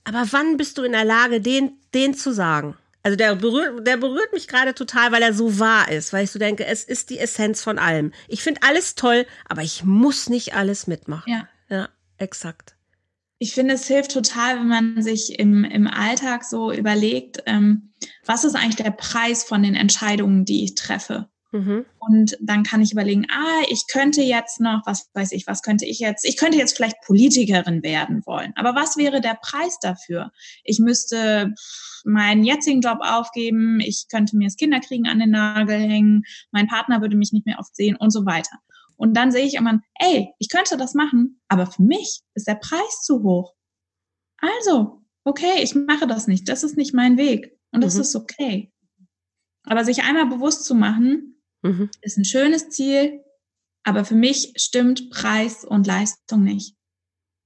[0.05, 2.77] Aber wann bist du in der Lage, den, den zu sagen?
[3.03, 6.31] Also der berührt, der berührt mich gerade total, weil er so wahr ist, weil ich
[6.31, 8.13] so denke, es ist die Essenz von allem.
[8.29, 11.31] Ich finde alles toll, aber ich muss nicht alles mitmachen.
[11.33, 11.49] Ja.
[11.69, 11.89] Ja,
[12.19, 12.77] exakt.
[13.39, 17.93] Ich finde, es hilft total, wenn man sich im, im Alltag so überlegt, ähm,
[18.25, 21.29] was ist eigentlich der Preis von den Entscheidungen, die ich treffe?
[21.53, 21.85] Mhm.
[21.99, 25.85] Und dann kann ich überlegen, ah, ich könnte jetzt noch, was weiß ich, was könnte
[25.85, 28.53] ich jetzt, ich könnte jetzt vielleicht Politikerin werden wollen.
[28.57, 30.33] Aber was wäre der Preis dafür?
[30.65, 31.55] Ich müsste
[32.05, 37.01] meinen jetzigen Job aufgeben, ich könnte mir das Kinderkriegen an den Nagel hängen, mein Partner
[37.03, 38.59] würde mich nicht mehr oft sehen und so weiter.
[38.97, 42.55] Und dann sehe ich immer, ey, ich könnte das machen, aber für mich ist der
[42.55, 43.53] Preis zu hoch.
[44.39, 46.49] Also, okay, ich mache das nicht.
[46.49, 47.59] Das ist nicht mein Weg.
[47.73, 48.01] Und das mhm.
[48.03, 48.73] ist okay.
[49.65, 51.32] Aber sich einmal bewusst zu machen,
[51.63, 51.91] Mhm.
[52.01, 53.21] Ist ein schönes Ziel,
[53.85, 56.77] aber für mich stimmt Preis und Leistung nicht.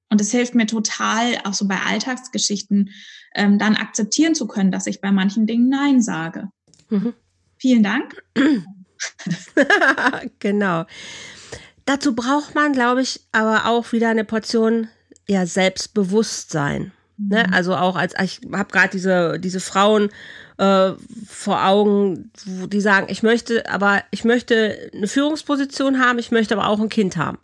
[0.09, 2.91] Und es hilft mir total, auch so bei Alltagsgeschichten,
[3.35, 6.49] ähm, dann akzeptieren zu können, dass ich bei manchen Dingen Nein sage.
[6.91, 7.15] Mhm.
[7.59, 8.23] Vielen Dank.
[10.39, 10.85] genau.
[11.85, 14.89] Dazu braucht man, glaube ich, aber auch wieder eine Portion
[15.29, 16.93] ja, Selbstbewusstsein.
[17.19, 17.45] Ne?
[17.47, 17.55] Mhm.
[17.55, 20.11] Also auch als ich habe gerade diese, diese Frauen
[20.59, 20.93] äh,
[21.29, 26.69] vor Augen, die sagen, ich möchte, aber ich möchte eine Führungsposition haben, ich möchte aber
[26.69, 27.39] auch ein Kind haben.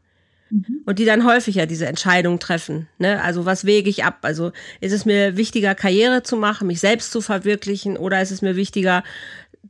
[0.50, 0.82] Mhm.
[0.84, 2.88] Und die dann häufiger diese Entscheidung treffen.
[2.98, 3.22] Ne?
[3.22, 4.18] Also was wege ich ab?
[4.22, 8.42] Also ist es mir wichtiger, Karriere zu machen, mich selbst zu verwirklichen, oder ist es
[8.42, 9.02] mir wichtiger,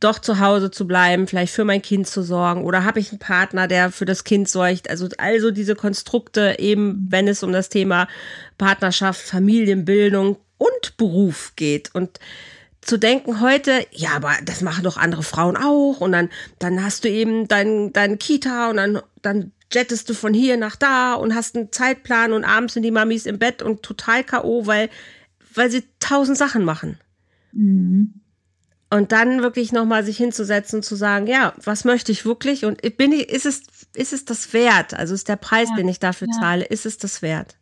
[0.02, 3.18] doch zu Hause zu bleiben, vielleicht für mein Kind zu sorgen oder habe ich einen
[3.18, 4.90] Partner, der für das Kind sorgt.
[4.90, 8.08] Also also diese Konstrukte eben, wenn es um das Thema
[8.58, 12.18] Partnerschaft, Familienbildung und Beruf geht und
[12.82, 17.04] zu denken heute, ja, aber das machen doch andere Frauen auch und dann dann hast
[17.04, 21.34] du eben dein dein Kita und dann dann jettest du von hier nach da und
[21.34, 24.90] hast einen Zeitplan und abends sind die Mamis im Bett und total KO, weil
[25.54, 26.98] weil sie tausend Sachen machen.
[27.52, 28.14] Mhm.
[28.90, 32.66] Und dann wirklich nochmal sich hinzusetzen und zu sagen, ja, was möchte ich wirklich?
[32.66, 33.62] Und bin ich, ist es,
[33.94, 34.92] ist es das wert?
[34.92, 36.38] Also ist der Preis, ja, den ich dafür ja.
[36.38, 37.56] zahle, ist es das wert?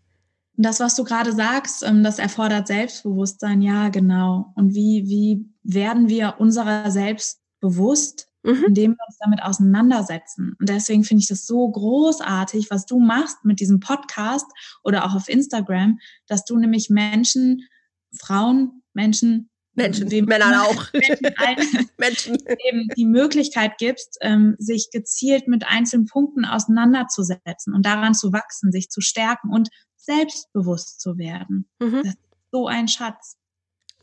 [0.61, 4.53] Und das, was du gerade sagst, ähm, das erfordert Selbstbewusstsein, ja, genau.
[4.57, 8.65] Und wie, wie werden wir unserer selbst bewusst, mhm.
[8.67, 10.55] indem wir uns damit auseinandersetzen?
[10.61, 14.45] Und deswegen finde ich das so großartig, was du machst mit diesem Podcast
[14.85, 17.67] oder auch auf Instagram, dass du nämlich Menschen,
[18.15, 20.93] Frauen, Menschen Menschen, dem Männern auch.
[20.93, 22.37] Menschen, Menschen.
[22.69, 28.73] eben die Möglichkeit gibst, ähm, sich gezielt mit einzelnen Punkten auseinanderzusetzen und daran zu wachsen,
[28.73, 29.71] sich zu stärken und
[30.11, 31.69] selbstbewusst zu werden.
[31.79, 32.03] Mhm.
[32.03, 32.19] Das ist
[32.51, 33.37] so ein Schatz.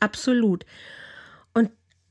[0.00, 0.64] Absolut.
[1.52, 1.70] Und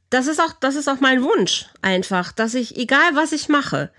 [0.09, 3.91] das ist auch, das ist auch mein Wunsch einfach, dass ich, egal was ich mache,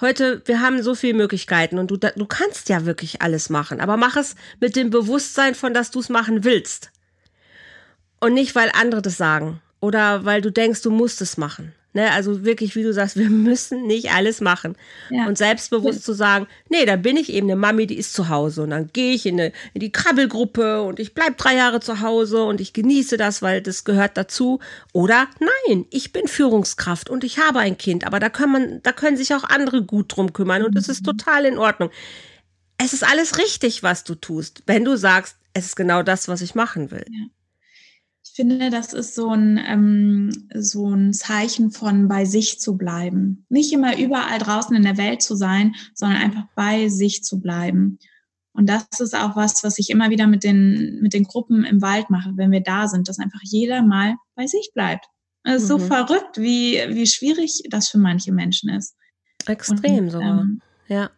[0.00, 3.96] heute, wir haben so viele Möglichkeiten und du, du kannst ja wirklich alles machen, aber
[3.96, 6.90] mach es mit dem Bewusstsein von, dass du es machen willst.
[8.20, 11.74] Und nicht, weil andere das sagen oder weil du denkst, du musst es machen.
[11.96, 14.74] Ne, also wirklich, wie du sagst, wir müssen nicht alles machen.
[15.10, 15.28] Ja.
[15.28, 16.04] Und selbstbewusst ja.
[16.04, 18.64] zu sagen, nee, da bin ich eben eine Mami, die ist zu Hause.
[18.64, 22.00] Und dann gehe ich in, eine, in die Krabbelgruppe und ich bleib drei Jahre zu
[22.00, 24.58] Hause und ich genieße das, weil das gehört dazu.
[24.92, 25.28] Oder
[25.68, 29.16] nein, ich bin Führungskraft und ich habe ein Kind, aber da können man, da können
[29.16, 31.04] sich auch andere gut drum kümmern und ist mhm.
[31.04, 31.90] total in Ordnung.
[32.76, 36.40] Es ist alles richtig, was du tust, wenn du sagst, es ist genau das, was
[36.40, 37.06] ich machen will.
[37.08, 37.26] Ja
[38.34, 43.46] finde, das ist so ein, ähm, so ein Zeichen von bei sich zu bleiben.
[43.48, 47.98] Nicht immer überall draußen in der Welt zu sein, sondern einfach bei sich zu bleiben.
[48.52, 51.82] Und das ist auch was, was ich immer wieder mit den, mit den Gruppen im
[51.82, 55.06] Wald mache, wenn wir da sind, dass einfach jeder mal bei sich bleibt.
[55.42, 55.68] Es ist mhm.
[55.68, 58.96] so verrückt, wie, wie schwierig das für manche Menschen ist.
[59.46, 60.40] Extrem Und, sogar.
[60.40, 61.10] Ähm, ja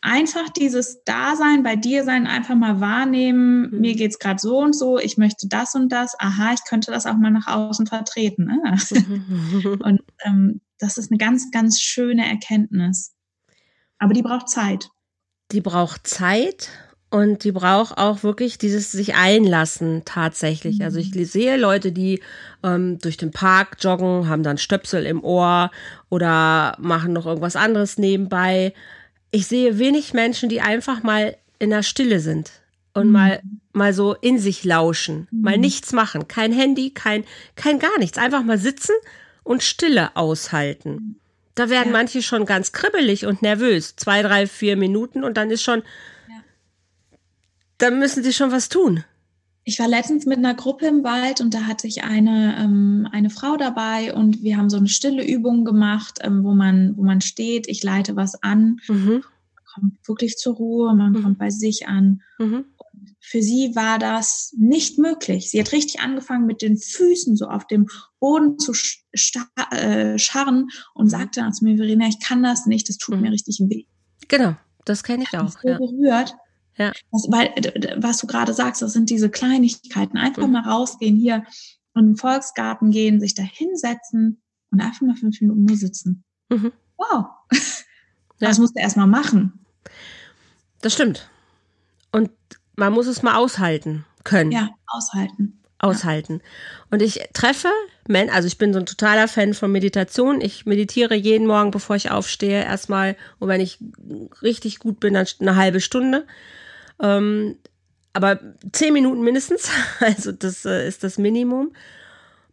[0.00, 3.80] einfach dieses Dasein bei dir sein, einfach mal wahrnehmen, mhm.
[3.80, 7.06] mir geht's gerade so und so, ich möchte das und das, aha, ich könnte das
[7.06, 8.44] auch mal nach außen vertreten.
[8.46, 9.78] Ne?
[9.82, 13.14] und ähm, das ist eine ganz, ganz schöne Erkenntnis.
[13.98, 14.90] Aber die braucht Zeit.
[15.52, 16.68] Die braucht Zeit
[17.08, 20.82] und die braucht auch wirklich dieses sich einlassen tatsächlich.
[20.82, 21.24] Also ich mhm.
[21.24, 22.20] sehe Leute, die
[22.62, 25.70] ähm, durch den Park joggen, haben dann Stöpsel im Ohr
[26.10, 28.74] oder machen noch irgendwas anderes nebenbei
[29.36, 32.52] ich sehe wenig Menschen, die einfach mal in der Stille sind
[32.94, 33.12] und mhm.
[33.12, 33.42] mal
[33.74, 35.42] mal so in sich lauschen, mhm.
[35.42, 37.24] mal nichts machen, kein Handy, kein
[37.54, 38.94] kein gar nichts, einfach mal sitzen
[39.44, 41.20] und Stille aushalten.
[41.54, 41.98] Da werden ja.
[41.98, 45.82] manche schon ganz kribbelig und nervös, zwei, drei, vier Minuten und dann ist schon
[47.76, 49.04] dann müssen sie schon was tun.
[49.68, 53.30] Ich war letztens mit einer Gruppe im Wald und da hatte ich eine, ähm, eine
[53.30, 57.20] Frau dabei und wir haben so eine stille Übung gemacht, ähm, wo, man, wo man
[57.20, 59.24] steht, ich leite was an, mhm.
[59.24, 61.22] man kommt wirklich zur Ruhe, man mhm.
[61.24, 62.22] kommt bei sich an.
[62.38, 62.66] Mhm.
[63.18, 65.50] Für sie war das nicht möglich.
[65.50, 67.88] Sie hat richtig angefangen, mit den Füßen so auf dem
[68.20, 68.72] Boden zu
[69.72, 71.10] äh, scharren und mhm.
[71.10, 73.32] sagte dann zu mir, Verena, ich kann das nicht, das tut mir mhm.
[73.32, 73.84] richtig weh.
[74.28, 74.54] Genau,
[74.84, 75.48] das kenne ich auch.
[75.48, 75.76] So ja.
[75.76, 76.36] berührt.
[76.78, 76.92] Ja.
[77.12, 77.52] Das, weil,
[77.96, 80.18] was du gerade sagst, das sind diese Kleinigkeiten.
[80.18, 80.52] Einfach mhm.
[80.52, 81.44] mal rausgehen, hier
[81.94, 86.24] in den Volksgarten gehen, sich da hinsetzen und einfach mal fünf Minuten nur sitzen.
[86.48, 86.72] Mhm.
[86.96, 87.26] Wow.
[88.38, 88.48] Ja.
[88.48, 89.64] Das musst du erst mal machen.
[90.82, 91.30] Das stimmt.
[92.12, 92.30] Und
[92.76, 94.52] man muss es mal aushalten können.
[94.52, 95.58] Ja, aushalten.
[95.78, 96.40] Aushalten.
[96.42, 96.86] Ja.
[96.90, 97.70] Und ich treffe,
[98.30, 100.40] also ich bin so ein totaler Fan von Meditation.
[100.40, 103.78] Ich meditiere jeden Morgen, bevor ich aufstehe, erstmal, und wenn ich
[104.42, 106.26] richtig gut bin, dann eine halbe Stunde.
[107.00, 107.56] Ähm,
[108.12, 108.40] aber
[108.72, 109.70] zehn Minuten mindestens,
[110.00, 111.72] also das äh, ist das Minimum.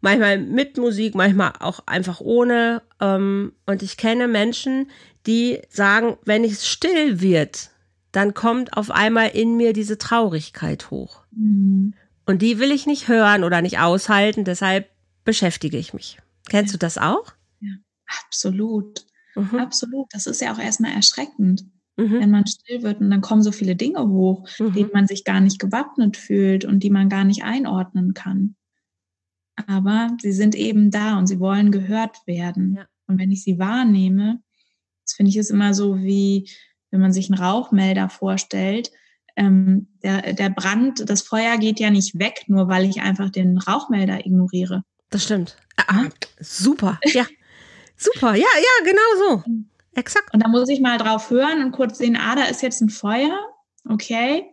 [0.00, 2.82] Manchmal mit Musik, manchmal auch einfach ohne.
[3.00, 4.90] Ähm, und ich kenne Menschen,
[5.26, 7.70] die sagen, wenn es still wird,
[8.12, 11.22] dann kommt auf einmal in mir diese Traurigkeit hoch.
[11.30, 11.94] Mhm.
[12.26, 14.90] Und die will ich nicht hören oder nicht aushalten, deshalb
[15.24, 16.18] beschäftige ich mich.
[16.48, 16.76] Kennst ja.
[16.76, 17.32] du das auch?
[17.60, 17.72] Ja,
[18.26, 19.06] absolut.
[19.34, 19.58] Mhm.
[19.58, 20.06] Absolut.
[20.12, 21.64] Das ist ja auch erstmal erschreckend
[21.96, 22.20] mhm.
[22.20, 24.72] wenn man still wird und dann kommen so viele Dinge hoch, mhm.
[24.72, 28.56] denen man sich gar nicht gewappnet fühlt und die man gar nicht einordnen kann.
[29.66, 32.74] Aber sie sind eben da und sie wollen gehört werden.
[32.76, 32.86] Ja.
[33.06, 34.40] Und wenn ich sie wahrnehme,
[35.04, 36.50] das finde ich ist immer so wie,
[36.90, 38.90] wenn man sich einen Rauchmelder vorstellt,
[39.36, 43.58] ähm, der, der Brand, das Feuer geht ja nicht weg, nur weil ich einfach den
[43.58, 44.84] Rauchmelder ignoriere.
[45.10, 45.56] Das stimmt.
[45.76, 46.06] Ah,
[46.40, 46.98] super.
[47.04, 47.26] Ja.
[47.96, 48.34] Super.
[48.34, 49.44] Ja, ja, genau so.
[49.94, 50.32] Exakt.
[50.32, 52.90] Und da muss ich mal drauf hören und kurz sehen, ah, da ist jetzt ein
[52.90, 53.38] Feuer.
[53.88, 54.50] Okay.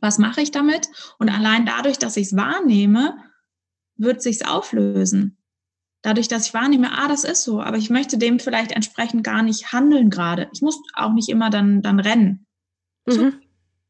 [0.00, 0.88] Was mache ich damit?
[1.18, 3.16] Und allein dadurch, dass ich es wahrnehme,
[3.96, 5.38] wird sich's auflösen.
[6.02, 9.42] Dadurch, dass ich wahrnehme, ah, das ist so, aber ich möchte dem vielleicht entsprechend gar
[9.42, 10.50] nicht handeln gerade.
[10.52, 12.46] Ich muss auch nicht immer dann, dann rennen.
[13.06, 13.22] So.
[13.22, 13.40] Mhm.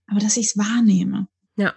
[0.06, 1.26] Aber dass ich es wahrnehme.
[1.56, 1.74] Ja.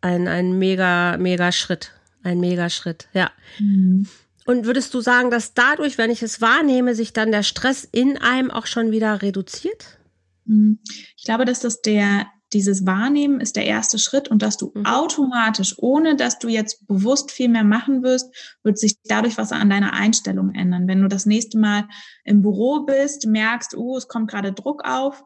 [0.00, 1.92] Ein, ein mega, mega Schritt.
[2.22, 3.30] Ein mega Schritt, ja.
[3.58, 4.08] Mhm.
[4.44, 8.18] Und würdest du sagen, dass dadurch, wenn ich es wahrnehme, sich dann der Stress in
[8.18, 9.98] einem auch schon wieder reduziert?
[10.44, 10.80] Mhm.
[11.16, 14.84] Ich glaube, dass das der, dieses Wahrnehmen ist der erste Schritt und dass du mhm.
[14.84, 19.70] automatisch, ohne dass du jetzt bewusst viel mehr machen wirst, wird sich dadurch was an
[19.70, 20.88] deiner Einstellung ändern.
[20.88, 21.88] Wenn du das nächste Mal
[22.24, 25.22] im Büro bist, merkst, uh, es kommt gerade Druck auf,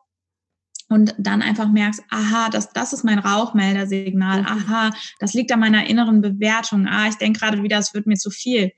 [0.89, 4.47] und dann einfach merkst, aha, das, das ist mein Rauchmeldersignal, mhm.
[4.47, 8.17] aha, das liegt an meiner inneren Bewertung, ah, ich denke gerade wieder, es wird mir
[8.17, 8.71] zu viel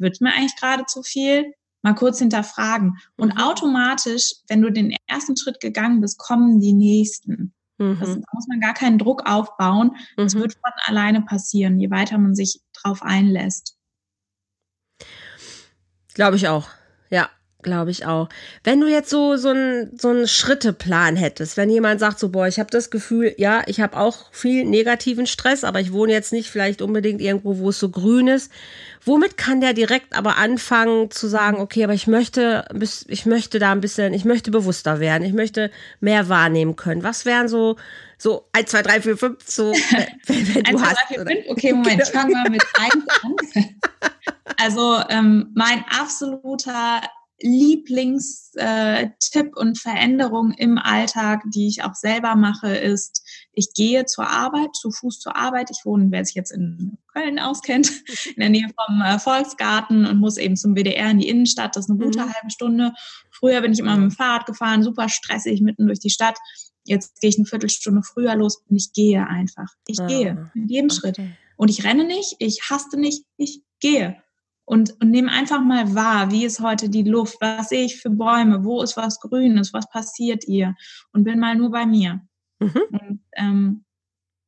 [0.00, 1.52] wird mir eigentlich gerade zu viel?
[1.82, 2.98] Mal kurz hinterfragen.
[3.16, 3.40] Und mhm.
[3.40, 7.54] automatisch, wenn du den ersten Schritt gegangen bist, kommen die nächsten.
[7.78, 7.98] Mhm.
[7.98, 9.96] Das, da muss man gar keinen Druck aufbauen.
[10.16, 10.40] Es mhm.
[10.40, 13.76] wird von alleine passieren, je weiter man sich drauf einlässt.
[16.14, 16.68] Glaube ich auch.
[17.08, 17.30] Ja.
[17.62, 18.28] Glaube ich auch.
[18.64, 22.46] Wenn du jetzt so so einen so einen Schritteplan hättest, wenn jemand sagt so boah,
[22.46, 26.32] ich habe das Gefühl, ja, ich habe auch viel negativen Stress, aber ich wohne jetzt
[26.32, 28.50] nicht vielleicht unbedingt irgendwo, wo es so grün ist.
[29.04, 32.64] Womit kann der direkt aber anfangen zu sagen, okay, aber ich möchte
[33.08, 37.02] ich möchte da ein bisschen, ich möchte bewusster werden, ich möchte mehr wahrnehmen können.
[37.02, 37.76] Was wären so
[38.16, 39.72] so 1 2 3 4 5 so
[40.26, 41.48] wenn, wenn du 1, 2, 3, 4, 5.
[41.48, 43.66] Okay, Moment, ich fange mal mit 1 an.
[44.56, 47.00] Also ähm, mein absoluter
[47.42, 48.56] Lieblingstipp
[49.46, 54.74] äh, und Veränderung im Alltag, die ich auch selber mache, ist, ich gehe zur Arbeit,
[54.76, 55.70] zu Fuß zur Arbeit.
[55.70, 57.90] Ich wohne, wer sich jetzt in Köln auskennt,
[58.36, 61.76] in der Nähe vom äh, Volksgarten und muss eben zum WDR in die Innenstadt.
[61.76, 62.32] Das ist eine gute mhm.
[62.32, 62.92] halbe Stunde.
[63.30, 66.38] Früher bin ich immer mit dem Fahrrad gefahren, super stressig mitten durch die Stadt.
[66.84, 69.74] Jetzt gehe ich eine Viertelstunde früher los und ich gehe einfach.
[69.86, 71.00] Ich ah, gehe in jedem okay.
[71.00, 71.20] Schritt.
[71.56, 74.16] Und ich renne nicht, ich haste nicht, ich gehe
[74.70, 78.08] und, und nehme einfach mal wahr, wie ist heute die Luft, was sehe ich für
[78.08, 80.76] Bäume, wo ist was Grünes, was passiert ihr
[81.12, 82.20] und bin mal nur bei mir.
[82.60, 82.82] Mhm.
[82.92, 83.84] Und, ähm,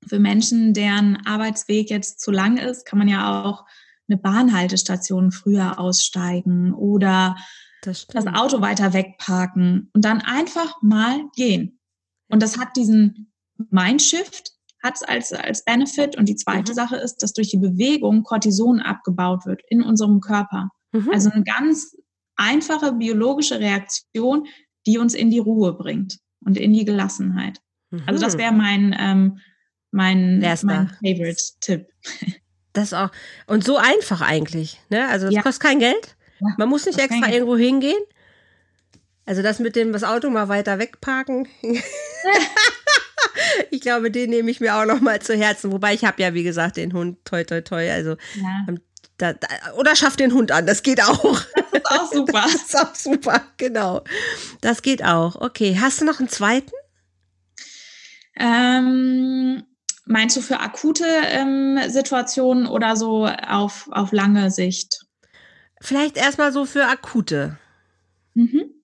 [0.07, 3.65] für Menschen, deren Arbeitsweg jetzt zu lang ist, kann man ja auch
[4.09, 7.37] eine Bahnhaltestation früher aussteigen oder
[7.83, 11.81] das, das Auto weiter wegparken und dann einfach mal gehen.
[12.29, 13.33] Und das hat diesen
[13.71, 14.52] Mindshift,
[14.83, 16.17] hat es als, als Benefit.
[16.17, 16.77] Und die zweite mhm.
[16.77, 20.71] Sache ist, dass durch die Bewegung Cortison abgebaut wird in unserem Körper.
[20.93, 21.11] Mhm.
[21.13, 21.97] Also eine ganz
[22.37, 24.47] einfache biologische Reaktion,
[24.87, 27.59] die uns in die Ruhe bringt und in die Gelassenheit.
[27.91, 28.03] Mhm.
[28.07, 28.39] Also das mhm.
[28.39, 29.39] wäre mein, ähm,
[29.91, 31.87] mein, mein Favorite-Tipp.
[32.73, 33.11] Das auch.
[33.47, 34.81] Und so einfach eigentlich.
[34.89, 35.07] Ne?
[35.09, 35.43] Also das ja.
[35.43, 36.17] kostet kein Geld.
[36.41, 38.03] Ja, Man muss nicht extra irgendwo hingehen.
[39.27, 41.47] Also das mit dem das Auto mal weiter wegparken.
[43.71, 45.73] ich glaube, den nehme ich mir auch noch mal zu Herzen.
[45.73, 47.91] Wobei ich habe ja, wie gesagt, den Hund, toi, toi, toi.
[47.91, 48.67] Also, ja.
[48.69, 48.81] Ähm,
[49.19, 51.41] da, da, oder schaff den Hund an, das geht auch.
[51.55, 52.43] Das ist auch super.
[52.45, 54.03] Das ist auch super, genau.
[54.61, 55.37] Das geht auch.
[55.37, 56.73] Okay, hast du noch einen zweiten?
[58.37, 59.63] Ähm,
[60.07, 65.07] meinst du für akute ähm, Situationen oder so auf, auf lange Sicht?
[65.81, 67.59] Vielleicht erstmal so für akute.
[68.35, 68.82] Mhm.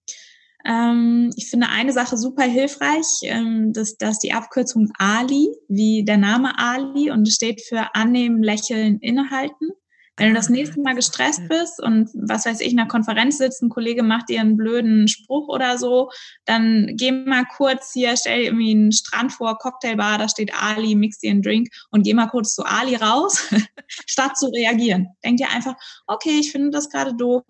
[0.68, 6.18] Ähm, ich finde eine Sache super hilfreich, ähm, dass, dass die Abkürzung Ali, wie der
[6.18, 9.70] Name Ali, und steht für annehmen, lächeln, innehalten.
[10.18, 13.62] Wenn du das nächste Mal gestresst bist und was weiß ich, in einer Konferenz sitzt,
[13.62, 16.10] ein Kollege macht dir einen blöden Spruch oder so,
[16.44, 20.96] dann geh mal kurz hier, stell dir irgendwie einen Strand vor, Cocktailbar, da steht Ali,
[20.96, 23.48] mix dir einen Drink und geh mal kurz zu Ali raus,
[23.88, 25.06] statt zu reagieren.
[25.24, 25.76] Denk dir einfach,
[26.08, 27.44] okay, ich finde das gerade doof,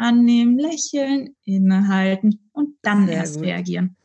[0.00, 3.44] annehmen, lächeln, innehalten und dann Sehr erst gut.
[3.44, 3.96] reagieren.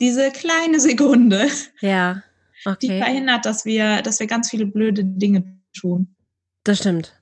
[0.00, 1.48] Diese kleine Sekunde,
[1.80, 2.22] ja,
[2.64, 2.76] okay.
[2.80, 6.16] die verhindert, dass wir, dass wir ganz viele blöde Dinge tun.
[6.64, 7.20] Das stimmt.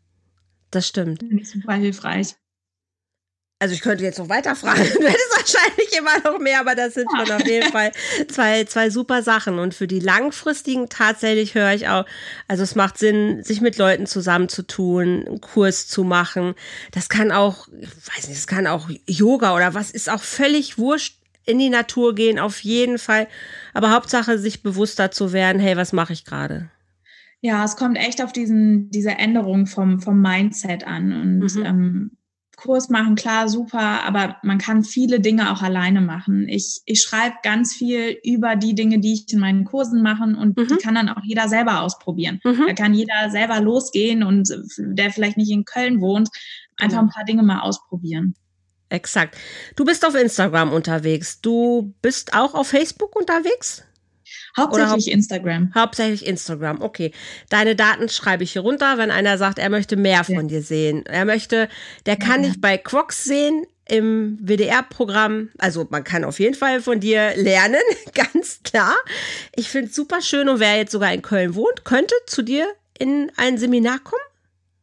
[0.70, 1.22] Das stimmt.
[1.22, 2.36] Ich super hilfreich.
[3.62, 6.94] Also ich könnte jetzt noch weiter fragen, du hättest wahrscheinlich immer noch mehr, aber das
[6.94, 7.92] sind schon auf jeden Fall
[8.26, 9.60] zwei, zwei super Sachen.
[9.60, 12.04] Und für die langfristigen tatsächlich höre ich auch,
[12.48, 16.54] also es macht Sinn, sich mit Leuten zusammenzutun, einen Kurs zu machen.
[16.90, 20.76] Das kann auch, ich weiß nicht, das kann auch Yoga oder was, ist auch völlig
[20.76, 23.28] wurscht in die Natur gehen, auf jeden Fall.
[23.74, 26.68] Aber Hauptsache, sich bewusster zu werden, hey, was mache ich gerade?
[27.40, 31.12] Ja, es kommt echt auf diesen, diese Änderung vom, vom Mindset an.
[31.12, 31.64] Und mhm.
[31.64, 32.10] ähm,
[32.62, 36.48] Kurs machen, klar, super, aber man kann viele Dinge auch alleine machen.
[36.48, 40.56] Ich, ich schreibe ganz viel über die Dinge, die ich in meinen Kursen mache und
[40.56, 40.68] mhm.
[40.68, 42.40] die kann dann auch jeder selber ausprobieren.
[42.44, 42.64] Mhm.
[42.68, 44.48] Da kann jeder selber losgehen und
[44.78, 46.28] der vielleicht nicht in Köln wohnt,
[46.76, 48.34] einfach ein paar Dinge mal ausprobieren.
[48.90, 49.36] Exakt.
[49.74, 51.40] Du bist auf Instagram unterwegs.
[51.40, 53.82] Du bist auch auf Facebook unterwegs?
[54.57, 55.72] Hauptsächlich hau Instagram.
[55.74, 57.12] Hauptsächlich Instagram, okay.
[57.49, 61.05] Deine Daten schreibe ich hier runter, wenn einer sagt, er möchte mehr von dir sehen.
[61.07, 61.68] Er möchte,
[62.07, 62.49] der kann ja.
[62.51, 65.51] dich bei Crocs sehen im WDR-Programm.
[65.59, 67.83] Also man kann auf jeden Fall von dir lernen,
[68.14, 68.95] ganz klar.
[69.55, 72.72] Ich finde es super schön und wer jetzt sogar in Köln wohnt, könnte zu dir
[72.99, 74.22] in ein Seminar kommen?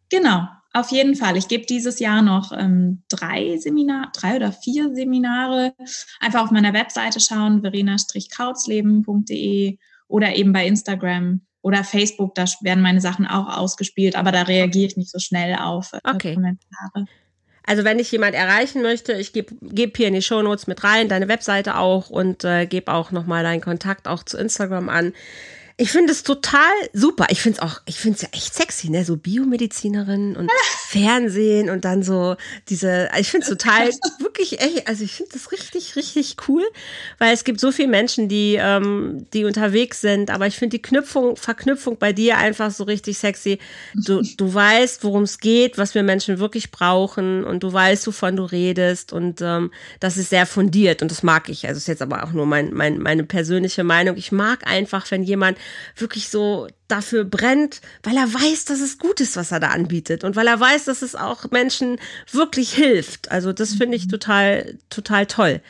[0.09, 1.37] Genau, auf jeden Fall.
[1.37, 5.73] Ich gebe dieses Jahr noch ähm, drei Seminare, drei oder vier Seminare.
[6.19, 12.35] Einfach auf meiner Webseite schauen, verena-krautsleben.de oder eben bei Instagram oder Facebook.
[12.35, 15.99] Da werden meine Sachen auch ausgespielt, aber da reagiere ich nicht so schnell auf äh,
[16.03, 16.35] okay.
[16.35, 17.05] Kommentare.
[17.65, 21.07] Also wenn ich jemand erreichen möchte, ich gebe geb hier in die Shownotes mit rein,
[21.07, 25.13] deine Webseite auch und äh, gebe auch nochmal deinen Kontakt auch zu Instagram an.
[25.81, 26.61] Ich finde es total
[26.91, 27.27] super.
[27.29, 29.05] Ich finde es auch, ich finde es ja echt sexy, ne?
[29.05, 30.51] So Biomedizinerin und
[30.89, 32.35] Fernsehen und dann so
[32.67, 36.63] diese, ich finde es total, wirklich, ey, also ich finde das richtig, richtig cool,
[37.17, 40.81] weil es gibt so viele Menschen, die, ähm, die unterwegs sind, aber ich finde die
[40.81, 43.59] Knüpfung, Verknüpfung bei dir einfach so richtig sexy.
[43.93, 48.35] Du, du weißt, worum es geht, was wir Menschen wirklich brauchen und du weißt, wovon
[48.35, 49.71] du redest und ähm,
[50.01, 51.65] das ist sehr fundiert und das mag ich.
[51.69, 54.17] Also ist jetzt aber auch nur mein, mein, meine persönliche Meinung.
[54.17, 55.57] Ich mag einfach, wenn jemand
[55.95, 60.23] wirklich so dafür brennt, weil er weiß, dass es gut ist, was er da anbietet
[60.23, 61.99] und weil er weiß, dass es auch Menschen
[62.31, 63.31] wirklich hilft.
[63.31, 64.09] Also das finde ich mhm.
[64.09, 65.61] total, total toll.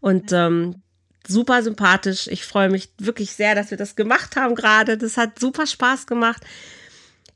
[0.00, 0.82] Und ähm,
[1.26, 2.26] super sympathisch.
[2.28, 4.96] Ich freue mich wirklich sehr, dass wir das gemacht haben gerade.
[4.96, 6.42] Das hat super Spaß gemacht.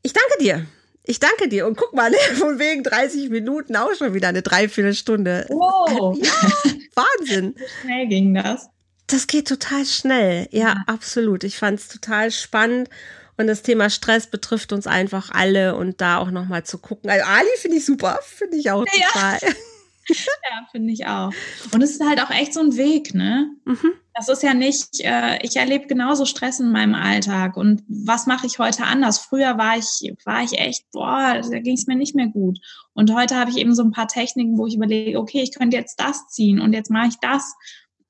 [0.03, 0.67] Ich danke dir.
[1.05, 1.67] Ich danke dir.
[1.67, 5.47] Und guck mal, von wegen 30 Minuten auch schon wieder eine Dreiviertelstunde.
[5.49, 6.19] Wow.
[6.23, 7.55] Ja, Wahnsinn.
[7.57, 8.69] So schnell ging das.
[9.13, 10.49] Das geht total schnell.
[10.53, 10.85] Ja, ja.
[10.87, 11.45] absolut.
[11.45, 12.89] Ich fand es total spannend.
[13.37, 17.11] Und das Thema Stress betrifft uns einfach alle und da auch nochmal zu gucken.
[17.11, 19.07] Also Ali finde ich super, finde ich auch ja.
[19.13, 19.39] total.
[20.09, 21.33] Ja, finde ich auch.
[21.73, 23.51] Und es ist halt auch echt so ein Weg, ne?
[23.65, 23.93] Mhm.
[24.15, 27.57] Das ist ja nicht, äh, ich erlebe genauso Stress in meinem Alltag.
[27.57, 29.19] Und was mache ich heute anders?
[29.19, 32.59] Früher war ich, war ich echt, boah, da ging es mir nicht mehr gut.
[32.93, 35.77] Und heute habe ich eben so ein paar Techniken, wo ich überlege, okay, ich könnte
[35.77, 37.55] jetzt das ziehen und jetzt mache ich das.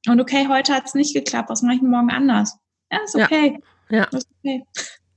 [0.09, 2.57] Und okay, heute hat es nicht geklappt, was mache ich morgen anders?
[2.91, 3.59] Ja, ist okay.
[3.89, 3.99] Ja.
[3.99, 4.05] ja.
[4.05, 4.63] Ist okay.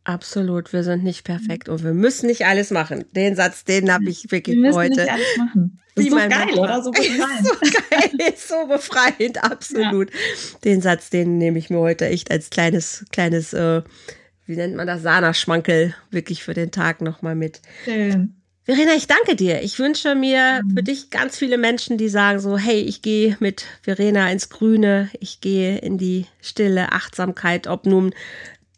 [0.04, 3.06] Absolut, wir sind nicht perfekt und wir müssen nicht alles machen.
[3.14, 5.02] Den Satz, den habe ich wirklich wir heute.
[5.02, 5.80] Nicht alles machen.
[5.96, 6.60] Ist so geil, Mann.
[6.60, 6.84] oder?
[6.84, 7.48] So befreiend.
[7.48, 10.12] so geil, so befreiend, absolut.
[10.12, 10.20] Ja.
[10.64, 13.82] Den Satz, den nehme ich mir heute echt als kleines, kleines, äh,
[14.46, 17.62] wie nennt man das, Sana-Schmankel wirklich für den Tag nochmal mit.
[17.86, 18.36] Schön.
[18.66, 19.62] Verena, ich danke dir.
[19.62, 23.66] Ich wünsche mir für dich ganz viele Menschen, die sagen so, hey, ich gehe mit
[23.84, 28.14] Verena ins Grüne, ich gehe in die stille Achtsamkeit, ob nun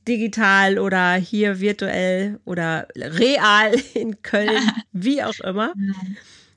[0.05, 5.73] digital oder hier virtuell oder real in Köln, wie auch immer.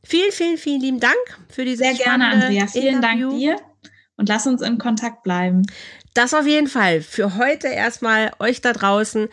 [0.02, 1.14] Vielen, vielen, vielen lieben Dank
[1.48, 2.66] für diese Sehr gerne, Andrea.
[2.66, 3.28] Vielen Interview.
[3.28, 3.56] Dank dir
[4.16, 5.62] und lass uns in Kontakt bleiben.
[6.14, 7.00] Das auf jeden Fall.
[7.00, 9.28] Für heute erstmal euch da draußen.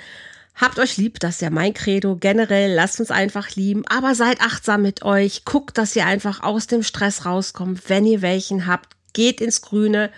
[0.60, 2.16] Habt euch lieb, das ist ja mein Credo.
[2.16, 5.46] Generell lasst uns einfach lieben, aber seid achtsam mit euch.
[5.46, 8.96] Guckt, dass ihr einfach aus dem Stress rauskommt, wenn ihr welchen habt.
[9.14, 10.10] Geht ins Grüne.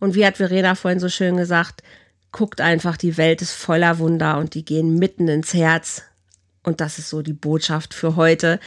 [0.00, 1.84] Und wie hat Verena vorhin so schön gesagt,
[2.32, 6.02] guckt einfach, die Welt ist voller Wunder und die gehen mitten ins Herz.
[6.64, 8.58] Und das ist so die Botschaft für heute.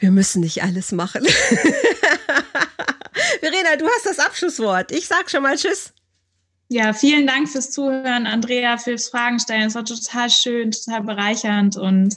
[0.00, 1.24] Wir müssen nicht alles machen.
[3.40, 4.90] Verena, du hast das Abschlusswort.
[4.90, 5.92] Ich sag schon mal Tschüss.
[6.72, 9.66] Ja, vielen Dank fürs Zuhören, Andrea, fürs Fragen stellen.
[9.66, 12.16] Es war total schön, total bereichernd und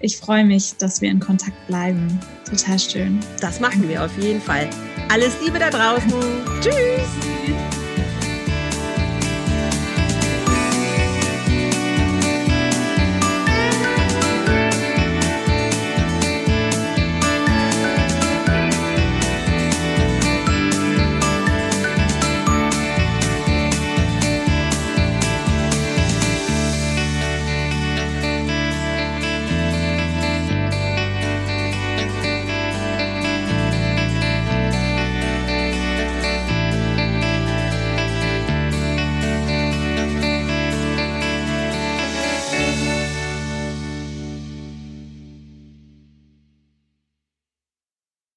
[0.00, 2.20] ich freue mich, dass wir in Kontakt bleiben.
[2.44, 3.18] Total schön.
[3.40, 4.68] Das machen wir auf jeden Fall.
[5.08, 6.12] Alles Liebe da draußen.
[6.60, 7.77] Tschüss.